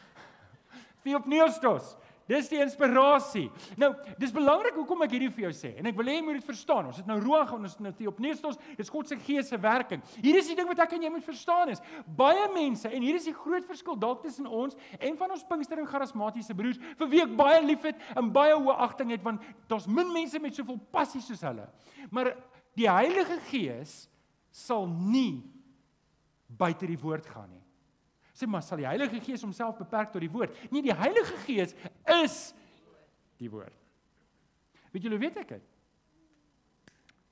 [1.04, 1.96] Theopneustos.
[2.30, 3.48] Dis die inspirasie.
[3.80, 3.88] Nou,
[4.20, 5.72] dis belangrik hoekom ek hierdie vir jou sê.
[5.80, 6.86] En ek wil hê jy moet dit verstaan.
[6.92, 8.58] Ons het nou Ruach en ons nou Theopneustos.
[8.78, 10.04] Dis God se gees se werking.
[10.22, 11.82] Hier is die ding wat ek en jy moet verstaan is.
[12.20, 15.82] Baie mense en hier is die groot verskil dalk tussen ons en van ons Pinkster
[15.82, 19.90] en charismatiese broers vir wie ek baie liefhet en baie hoë agting het want daar's
[19.90, 21.66] min mense met soveel passie soos hulle.
[22.14, 22.36] Maar
[22.78, 24.04] die Heilige Gees
[24.50, 25.42] sal nie
[26.46, 27.62] buite die woord gaan nie.
[28.34, 30.54] Sê maar sal die Heilige Gees homself beperk tot die woord?
[30.72, 31.74] Nee, die Heilige Gees
[32.22, 32.38] is
[33.40, 33.76] die woord.
[34.90, 35.66] Weet julle weet ek dit?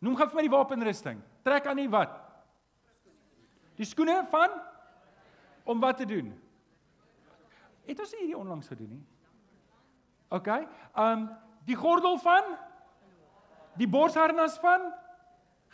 [0.04, 1.22] Noem gou vir my die wapenrusting.
[1.46, 2.12] Trek aan die wat?
[3.78, 4.52] Die skoene van
[5.68, 6.30] om wat te doen?
[7.88, 9.04] Het ons hierdie onlangs gedoen nie?
[10.34, 10.48] OK.
[10.98, 11.28] Um
[11.68, 12.54] die gordel van
[13.78, 14.88] die borsharnas van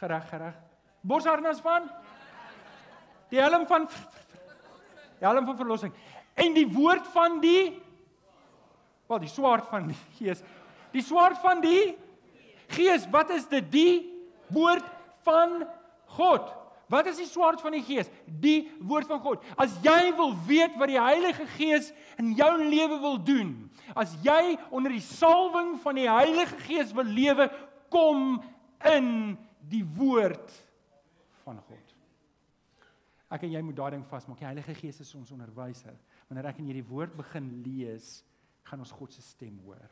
[0.01, 0.57] gereg gereg.
[1.01, 1.89] Borsharnas van
[3.29, 3.89] die helm van
[5.19, 5.95] die helm van verlossing
[6.35, 7.83] en die woord van die
[9.07, 10.43] wel die swaard van die gees.
[10.95, 11.95] Die swaard van die
[12.73, 13.09] gees.
[13.11, 13.67] Wat is dit?
[13.73, 13.95] Die
[14.49, 14.85] woord
[15.27, 15.65] van
[16.17, 16.53] God.
[16.93, 18.11] Wat is die swaard van die Gees?
[18.27, 19.45] Die woord van God.
[19.61, 23.55] As jy wil weet wat die Heilige Gees in jou lewe wil doen,
[23.97, 27.49] as jy onder die salwing van die Heilige Gees wil lewe,
[27.93, 28.37] kom
[28.93, 29.09] in
[29.71, 30.53] die woord
[31.45, 31.97] van God.
[33.35, 34.39] Ek en jy moet daai ding vasmaak.
[34.39, 35.97] Die Heilige Gees is ons onderwyser.
[36.29, 38.23] Wanneer ek en jy die woord begin lees,
[38.65, 39.91] gaan ons God se stem hoor.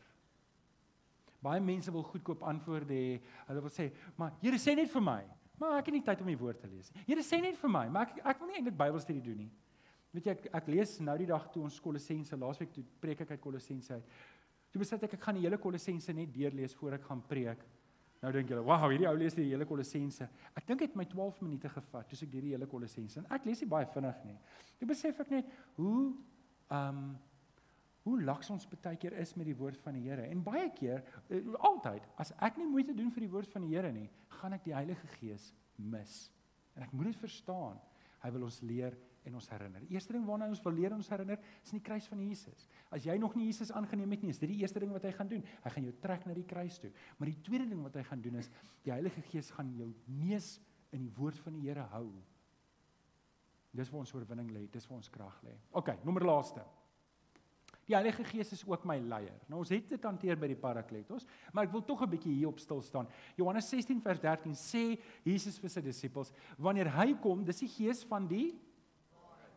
[1.43, 3.21] Baie mense wil goedkoop antwoorde hê.
[3.49, 5.23] Hulle wil sê, "Maar Here sê net vir my."
[5.59, 7.03] Maar ek het nie tyd om die woord te lees nie.
[7.07, 9.51] Here sê net vir my, maar ek ek wil nie eintlik Bybelstudie doen nie.
[10.13, 13.31] Weet jy ek ek lees nou die dag toe ons Kolossense laasweek toe preek ek
[13.31, 14.05] uit Kolossense uit.
[14.73, 17.63] Toe besluit ek ek gaan die hele Kolossense net deurlees voor ek gaan preek.
[18.23, 21.05] Nou dink julle, "Wow, hierdie ou lees die hele Kolossense." Ek dink dit het my
[21.05, 24.25] 12 minute gevat toe ek deur die hele Kolossense en ek lees nie baie vinnig
[24.25, 24.39] nie.
[24.79, 26.15] Toe besef ek net hoe
[26.71, 27.19] ehm um,
[28.03, 30.27] hoe laks ons baie keer is met die woord van die Here.
[30.27, 33.77] En baie keer, uh, altyd, as ek nie moeite doen vir die woord van die
[33.77, 34.09] Here nie,
[34.41, 36.33] gaan ek die Heilige Gees mis.
[36.75, 37.79] En ek moet dit verstaan.
[38.25, 39.85] Hy wil ons leer en ons herinner.
[39.93, 42.67] Eerste ding waarna ons wil leer ons herinner, is in die kruis van Jesus.
[42.91, 45.15] As jy nog nie Jesus aangeneem het nie, is dit die eerste ding wat hy
[45.15, 45.45] gaan doen.
[45.63, 46.91] Hy gaan jou trek na die kruis toe.
[47.19, 48.51] Maar die tweede ding wat hy gaan doen is
[48.87, 50.57] die Heilige Gees gaan jou neus
[50.93, 52.07] in die woord van die Here hou.
[53.73, 55.55] Dis waar ons oorwinning lê, dis waar ons krag lê.
[55.79, 56.65] OK, nommer laaste.
[57.89, 59.39] Die Heilige Gees is ook my leier.
[59.51, 62.49] Nou ons het dit hanteer by die Parakletos, maar ek wil tog 'n bietjie hier
[62.49, 63.09] op stil staan.
[63.37, 68.05] Johannes 16 vers 13 sê Jesus vir sy disippels, wanneer hy kom, dis die Gees
[68.05, 68.59] van die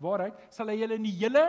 [0.03, 1.45] waarheid, sal hy julle in die hele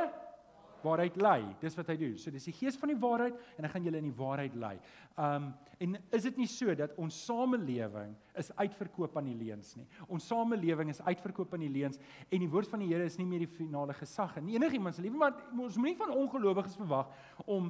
[0.87, 1.41] waarheid lei.
[1.61, 2.17] Dis wat hy doen.
[2.21, 4.75] So dis die gees van die waarheid en hy gaan julle in die waarheid lei.
[5.21, 9.85] Um en is dit nie so dat ons samelewing is uitverkoop aan die leuns nie.
[10.09, 13.27] Ons samelewing is uitverkoop aan die leuns en die woord van die Here is nie
[13.29, 14.57] meer die finale gesag nie.
[14.57, 17.13] Enigiemand se lewe maar ons moenie van ongelowiges verwag
[17.45, 17.69] om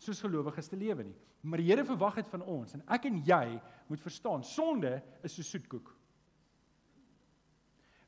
[0.00, 1.16] soos gelowiges te lewe nie.
[1.42, 3.44] Maar die Here verwag dit van ons en ek en jy
[3.90, 5.90] moet verstaan, sonde is so soetkoek.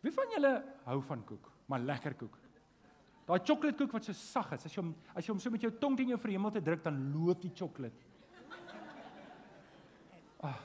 [0.02, 0.54] Wie van julle
[0.86, 1.51] hou van koek?
[1.66, 2.38] Maar lekker koek.
[3.26, 5.70] Daai sjokoladekoek wat so sag is, as jy hom as jy hom so met jou
[5.78, 8.10] tong teen jou verhemel te druk, dan loop die sjokolade.
[10.42, 10.58] Ah.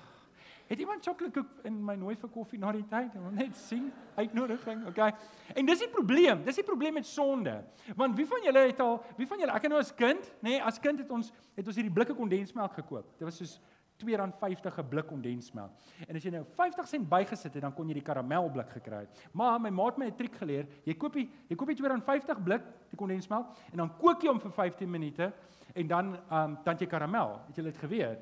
[0.67, 3.13] Het iemand sjokoladekoek in my nooi vir koffie na die tyd?
[3.15, 3.86] Ek wil net sien
[4.17, 5.13] uitnodiging, okay?
[5.55, 6.41] En dis die probleem.
[6.43, 7.53] Dis die probleem met sonde.
[7.95, 10.57] Want wie van julle het al, wie van julle, ek het nou as kind, nê,
[10.57, 13.07] nee, as kind het ons het ons hierdie blikke kondensmelk gekoop.
[13.15, 13.55] Dit was soos
[13.97, 15.71] R2.50 'n blik kondensmelk.
[16.07, 19.29] En as jy nou 50 sent bygesit het, dan kon jy die karamelblik gekry het.
[19.33, 20.67] Maar my ma het my 'n triek geleer.
[20.86, 24.39] Jy koop die jy koop die R2.50 blik die kondensmelk en dan kook jy hom
[24.39, 25.33] vir 15 minute
[25.73, 27.41] en dan um dan jy karamel.
[27.47, 28.19] Het jy dit geweet?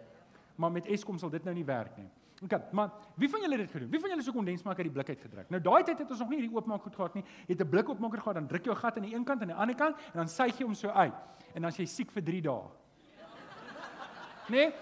[0.55, 2.09] Maar met Eskom sal dit nou nie werk nie.
[2.43, 3.89] OK, maar wie van julle het dit gedoen?
[3.89, 5.49] Wie van julle se kondensmelk uit die blik uitgedruk?
[5.49, 7.23] Nou daai tyd het ons nog nie hierdie oopmaak goed gehad nie.
[7.47, 9.41] Jy het 'n blik oopmaker gehad, dan druk jy 'n gat aan die een kant
[9.41, 11.13] en aan die ander kant en dan suig jy hom so uit.
[11.53, 12.63] En dan as jy siek vir 3 dae.
[14.49, 14.73] Nee?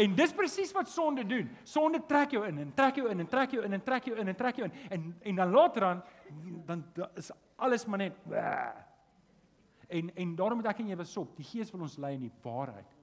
[0.00, 1.50] En dis presies wat sonde doen.
[1.68, 4.16] Sonde trek jou in en trek jou in en trek jou in en trek jou
[4.16, 6.02] in en trek jou in en en dan later dan
[6.66, 6.84] dan
[7.14, 8.16] is alles maar net
[9.88, 11.36] en en daarom moet ek en jy besop.
[11.36, 12.96] Die Gees wil ons lei in die waarheid.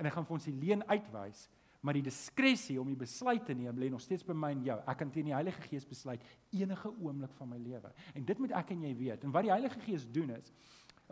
[0.00, 1.44] En hy gaan vir ons die leuen uitwys,
[1.84, 4.78] maar die diskresie om die besluit te neem lê nog steeds by my en jou.
[4.88, 6.24] Ek kan teen die Heilige Gees besluit
[6.56, 7.92] enige oomblik van my lewe.
[8.16, 9.24] En dit moet ek en jy weet.
[9.24, 10.52] En wat die Heilige Gees doen is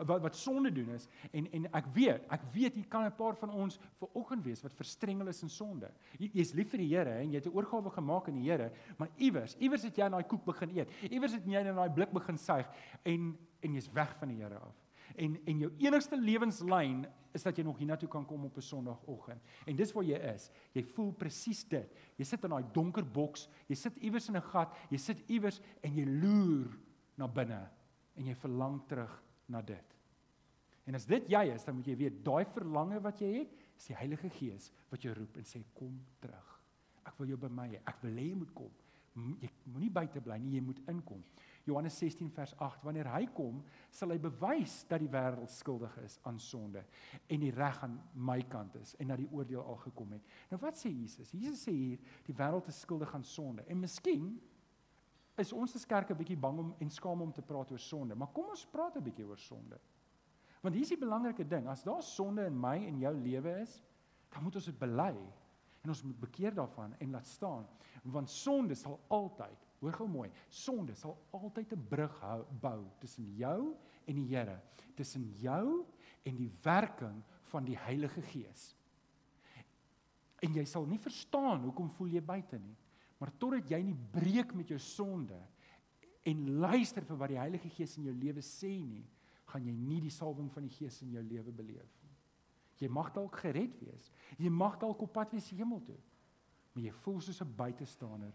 [0.07, 3.35] wat wat sonde doen is en en ek weet, ek weet hier kan 'n paar
[3.35, 5.91] van ons ver oggend wees wat verstrengel is in sonde.
[6.17, 8.71] Jy jy's lief vir die Here en jy het 'n oorgawe gemaak aan die Here,
[8.97, 10.89] maar iewers, iewers het jy aan daai koek begin eet.
[11.11, 12.67] Iewers het jy in daai blik begin suig
[13.03, 14.75] en en jy's weg van die Here af.
[15.15, 19.41] En en jou enigste lewenslyn is dat jy nog hiernatoe kan kom op 'n Sondagoggend.
[19.65, 20.51] En dis waar jy is.
[20.73, 21.91] Jy voel presies dit.
[22.15, 25.61] Jy sit in daai donker boks, jy sit iewers in 'n gat, jy sit iewers
[25.81, 26.77] en jy loer
[27.15, 27.69] na binne
[28.15, 29.95] en jy verlang terug na dit.
[30.89, 33.89] En as dit jy is, dan moet jy weet, daai verlange wat jy het, is
[33.91, 36.55] die Heilige Gees wat jou roep en sê kom terug.
[37.05, 37.81] Ek wil jou by my hê.
[37.87, 38.71] Ek wil hê jy moet kom.
[39.41, 41.21] Jy moenie buite bly nie, jy moet inkom.
[41.67, 43.59] Johannes 16 vers 8, wanneer hy kom,
[43.93, 46.81] sal hy bewys dat die wêreld skuldig is aan sonde
[47.27, 50.37] en die reg aan my kant is en dat die oordeel al gekom het.
[50.49, 51.33] Nou wat sê Jesus?
[51.35, 53.65] Jesus sê hier die wêreld is skuldig aan sonde.
[53.67, 54.31] En miskien
[55.39, 58.15] is ons as kerk 'n bietjie bang om en skaam om te praat oor sonde,
[58.15, 59.79] maar kom ons praat 'n bietjie oor sonde.
[60.61, 63.81] Want hier is die belangrike ding, as daar sonde in my en jou lewe is,
[64.29, 65.15] dan moet ons dit bely
[65.83, 67.67] en ons moet bekeer daarvan en laat staan,
[68.03, 73.35] want sonde sal altyd, hoor gou mooi, sonde sal altyd 'n brug hou, bou tussen
[73.35, 73.75] jou
[74.05, 74.59] en die Here,
[74.95, 75.85] tussen jou
[76.25, 78.75] en die werking van die Heilige Gees.
[80.41, 82.75] En jy sal nie verstaan hoekom voel jy buite nie.
[83.19, 85.37] Maar totdat jy nie breek met jou sonde
[86.29, 89.05] en luister vir wat die Heilige Gees in jou lewe sê nie,
[89.49, 92.15] gaan jy nie die salwing van die Gees in jou lewe beleef nie.
[92.79, 94.11] Jy mag dalk gered wees.
[94.39, 95.97] Jy mag dalk op pad wees hemel toe.
[96.73, 98.33] Maar jy voel soos 'n buitestander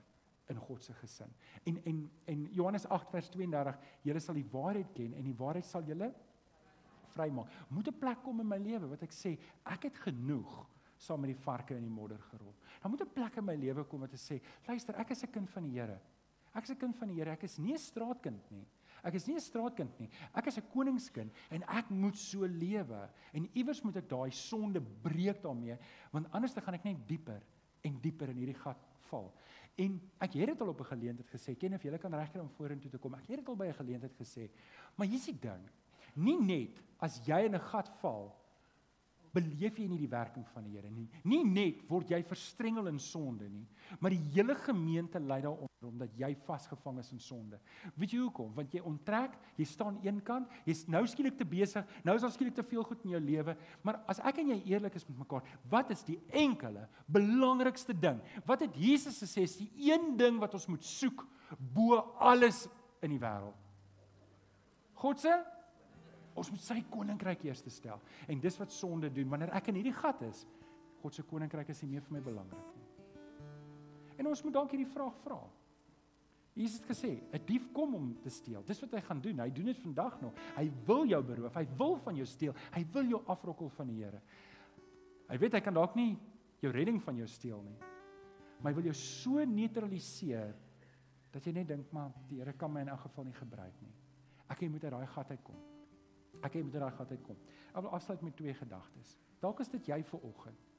[0.48, 1.32] in God se gesin.
[1.64, 5.64] En en en Johannes 8 vers 32, julle sal die waarheid ken en die waarheid
[5.64, 6.14] sal julle
[7.14, 7.48] vrymaak.
[7.68, 10.66] Moet 'n plek kom in my lewe wat ek sê, ek het genoeg
[10.96, 12.54] saam met die varke in die modder gerol.
[12.82, 15.30] Dan moet 'n plek in my lewe kom wat ek sê, luister, ek is 'n
[15.30, 16.00] kind van die Here.
[16.54, 17.30] Ek is 'n kind van die Here.
[17.30, 18.66] Ek is nie 'n straatkind nie.
[19.02, 20.08] Ek is nie 'n straatkind nie.
[20.34, 23.08] Ek is 'n koningskind en ek moet so lewe.
[23.32, 25.76] En iewers moet ek daai sonde breek daarmee,
[26.10, 27.42] want anders dan gaan ek net dieper
[27.82, 28.78] en dieper in hierdie gat
[29.10, 29.32] val.
[29.76, 32.48] En ek het dit al op 'n geleentheid gesê, ken of jy kan regkry om
[32.48, 33.14] vorentoe te kom.
[33.14, 34.50] Ek het dit al by 'n geleentheid gesê.
[34.96, 35.68] Maar hier's die ding.
[36.14, 38.43] Nie net as jy in 'n gat val
[39.34, 41.06] beleef jy nie die werking van die Here nie.
[41.26, 43.64] Nie net word jy verstrengel in sonde nie,
[44.00, 47.58] maar die hele gemeente lei daaronder omdat jy vasgevang is in sonde.
[48.00, 48.54] Weet jy hoekom?
[48.56, 52.32] Want jy onttrek, jy staan een kant, jy's nou skielik te besig, nou is daar
[52.32, 55.20] skielik te veel goed in jou lewe, maar as ek en jy eerlik is met
[55.24, 58.22] mekaar, wat is die enkele belangrikste ding?
[58.48, 61.26] Wat het Jesus gesê is die een ding wat ons moet soek
[61.74, 62.64] bo alles
[63.04, 63.60] in die wêreld?
[65.04, 65.34] God se
[66.34, 68.00] Ons moet sy koninkryk eers stel.
[68.28, 70.46] En dis wat sonde doen wanneer ek in hierdie gat is.
[71.02, 72.84] God se koninkryk is nie meer vir my belangrik nie.
[74.18, 75.38] En ons moet dalk hierdie vraag vra.
[76.54, 78.62] Jesus het gesê, 'n dief kom om te steel.
[78.62, 79.40] Dis wat hy gaan doen.
[79.40, 80.34] Hy doen dit vandag nog.
[80.56, 81.54] Hy wil jou beroof.
[81.54, 82.54] Hy wil van jou steel.
[82.72, 84.20] Hy wil jou afrokkel van die Here.
[85.28, 86.18] Hy weet hy kan dalk nie
[86.60, 87.78] jou redding van jou steel nie.
[88.60, 90.54] Maar hy wil jou so neutraliseer
[91.32, 93.94] dat jy net dink maar die Here kan my in elk geval nie gebruik nie.
[94.48, 95.73] Ek moet uit daai gat uitkom.
[96.42, 97.36] Ek het met daai gat uitkom.
[97.74, 99.18] Ek wil afsluit met twee gedagtes.
[99.40, 100.70] Dalk is dit jy vir oggend.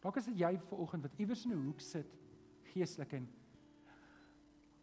[0.00, 2.10] Dalk is dit jy vir oggend wat iewers in 'n hoek sit
[2.72, 3.28] geestelik en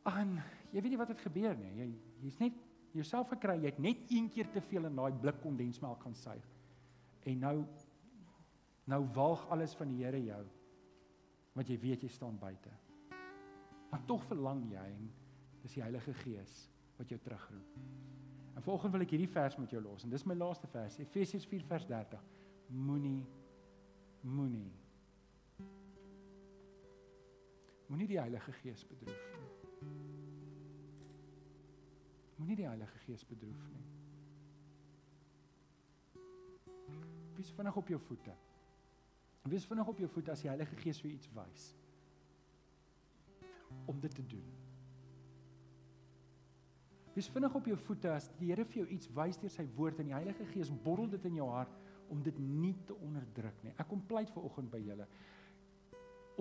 [0.03, 1.73] aan jy weet nie wat het gebeur nie.
[1.79, 1.87] Jy
[2.21, 2.53] jy's net
[2.93, 3.57] jouself gekry.
[3.61, 6.45] Jy het net een keer te veel in daai blik kondensmelk gaan suig.
[7.23, 7.65] En nou
[8.85, 10.43] nou walg alles van die Here jou.
[11.53, 12.69] Want jy weet jy staan buite.
[13.89, 15.11] Maar tog verlang jy en
[15.63, 17.77] dis die Heilige Gees wat jou terugroep.
[18.55, 21.47] En volgens wil ek hierdie vers met jou los en dis my laaste vers, Efesiërs
[21.51, 22.25] 4 vers 30.
[22.67, 23.21] Moenie
[24.25, 24.71] moenie
[27.85, 29.89] Moenie die Heilige Gees bedroef nie.
[32.35, 33.83] Moenie die Heilige Gees bedroef nie.
[37.35, 38.33] Wees vinnig op jou voete.
[39.45, 41.67] Wees vinnig op jou voete as die Heilige Gees vir iets wys.
[43.85, 44.64] Om dit te doen.
[47.15, 50.01] Wees vinnig op jou voete as die Here vir jou iets wys deur sy woord
[50.03, 51.77] en die Heilige Gees borrel dit in jou hart
[52.11, 53.71] om dit nie te onderdruk nie.
[53.79, 55.07] Ek kom pleit vir oggend by julle.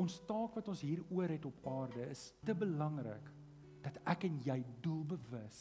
[0.03, 3.31] Ons taak wat ons hier oor het op aarde is te belangrik
[3.85, 5.61] dat ek en jy doelbewus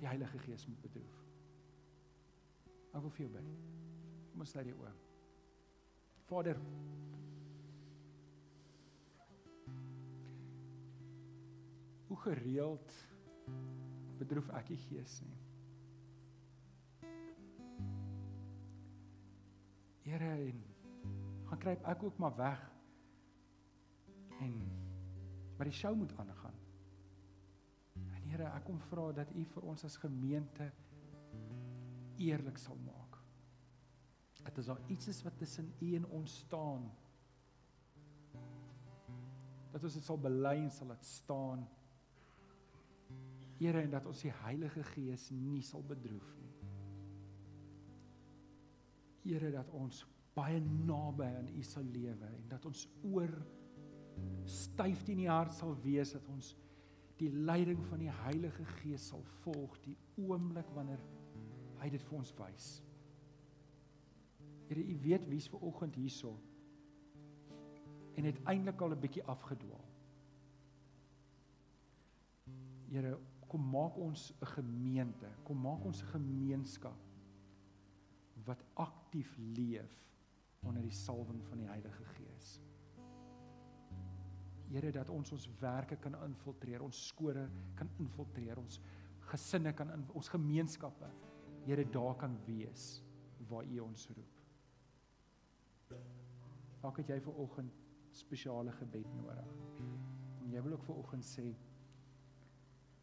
[0.00, 1.20] die Heilige Gees moet bedroef.
[2.90, 3.52] Ek wil vir jou bid.
[4.32, 4.90] Kom ons sluit die oë.
[6.30, 6.58] Vader
[12.10, 12.98] Hoe gereeld
[14.20, 15.38] bedroef ek die gees nie.
[20.04, 20.60] Here en
[21.50, 22.62] gaan kruip ek ook maar weg.
[24.40, 24.60] En
[25.60, 26.54] maar die show moet aangaan.
[28.16, 30.70] En Here, ek kom vra dat U vir ons as gemeente
[32.16, 33.18] eerlik sal maak.
[34.40, 36.88] Dat as daar iets is wat tussen U en ons staan,
[39.70, 41.68] dat ons dit sal bely en sal dit staan.
[43.60, 46.54] Here en dat ons die Heilige Gees nie sal bedroef nie.
[49.26, 53.32] Here dat ons baie naby aan U sal lewe en dat ons oor
[54.48, 56.54] styf teen die hart sal wees dat ons
[57.20, 61.02] die leiding van die Heilige Gees sal volg die oomblik wanneer
[61.82, 62.68] hy dit vir ons wys.
[64.70, 66.38] Here, U weet wie's ver oggend hierso
[68.16, 69.86] en het eintlik al 'n bietjie afgedwaal.
[72.90, 73.18] Here,
[73.50, 76.98] kom maak ons 'n gemeente, kom maak ons 'n gemeenskap
[78.44, 79.96] wat aktief leef
[80.62, 82.60] onder die salwing van die Heilige Gees.
[84.70, 88.80] Here dat ons ons werke kan infiltreer, ons skole kan infiltreer, ons
[89.18, 91.10] gesinne kan in ons gemeenskappe.
[91.64, 93.02] Here daar kan wees
[93.48, 94.36] waar U ons roep.
[96.80, 97.72] Dalk het jy vir oggend
[98.10, 99.50] spesiale gebed nodig.
[100.44, 101.56] En jy wil ook vir oggend sê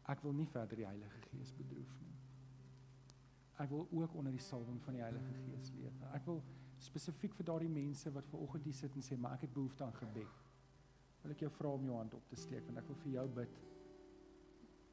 [0.08, 2.14] Ek wil nie verder die Heilige Gees bedroef nie.
[3.58, 6.02] ek wil ook onder die salwing van die Heilige Gees leef.
[6.14, 6.42] Ek wil
[6.78, 9.84] spesifiek vir daardie mense wat ver oggend hier sit en sê maar ek het behoefte
[9.84, 10.36] aan gebed.
[11.24, 13.26] Wil ek jou vra om jou hand op te steek want ek wil vir jou
[13.40, 13.58] bid.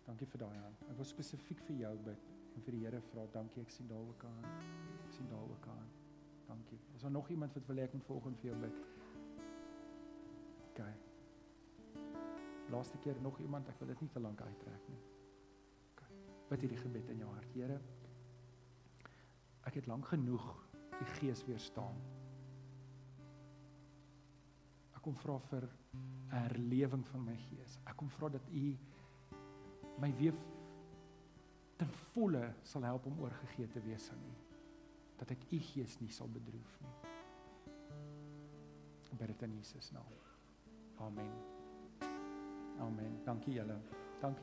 [0.08, 0.84] Dankie vir daai hand.
[0.90, 4.02] Ek wil spesifiek vir jou bid en vir die Here vra dankie ek sien daar
[4.02, 4.44] ook aan.
[5.06, 5.90] Ek sien daar ook aan.
[6.50, 6.80] Dankie.
[6.96, 8.86] Is daar nog iemand wat wil ek moet vanoggend vir jou bid?
[10.72, 11.05] OK.
[12.74, 15.02] Laaste keer nog iemand, ek wil dit nie te lank uittrek nie.
[15.94, 16.04] OK.
[16.50, 17.54] Bid hierdie gebed in jou hart.
[17.54, 17.80] Here,
[19.70, 20.46] ek het lank genoeg
[20.96, 21.98] die gees weerstaan.
[24.96, 27.80] Ek kom vra vir 'n herlewing van my gees.
[27.86, 28.78] Ek kom vra dat U
[30.00, 30.34] my weer
[31.78, 34.34] ten volle sal help om oorgegee te wees aan U.
[35.18, 36.96] Dat ek U gees nie sal bedroef nie.
[39.12, 40.16] Ek bid dit in Jesus naam.
[40.98, 41.55] Amen.
[42.80, 43.20] Amen.
[43.26, 43.80] Dankie julle.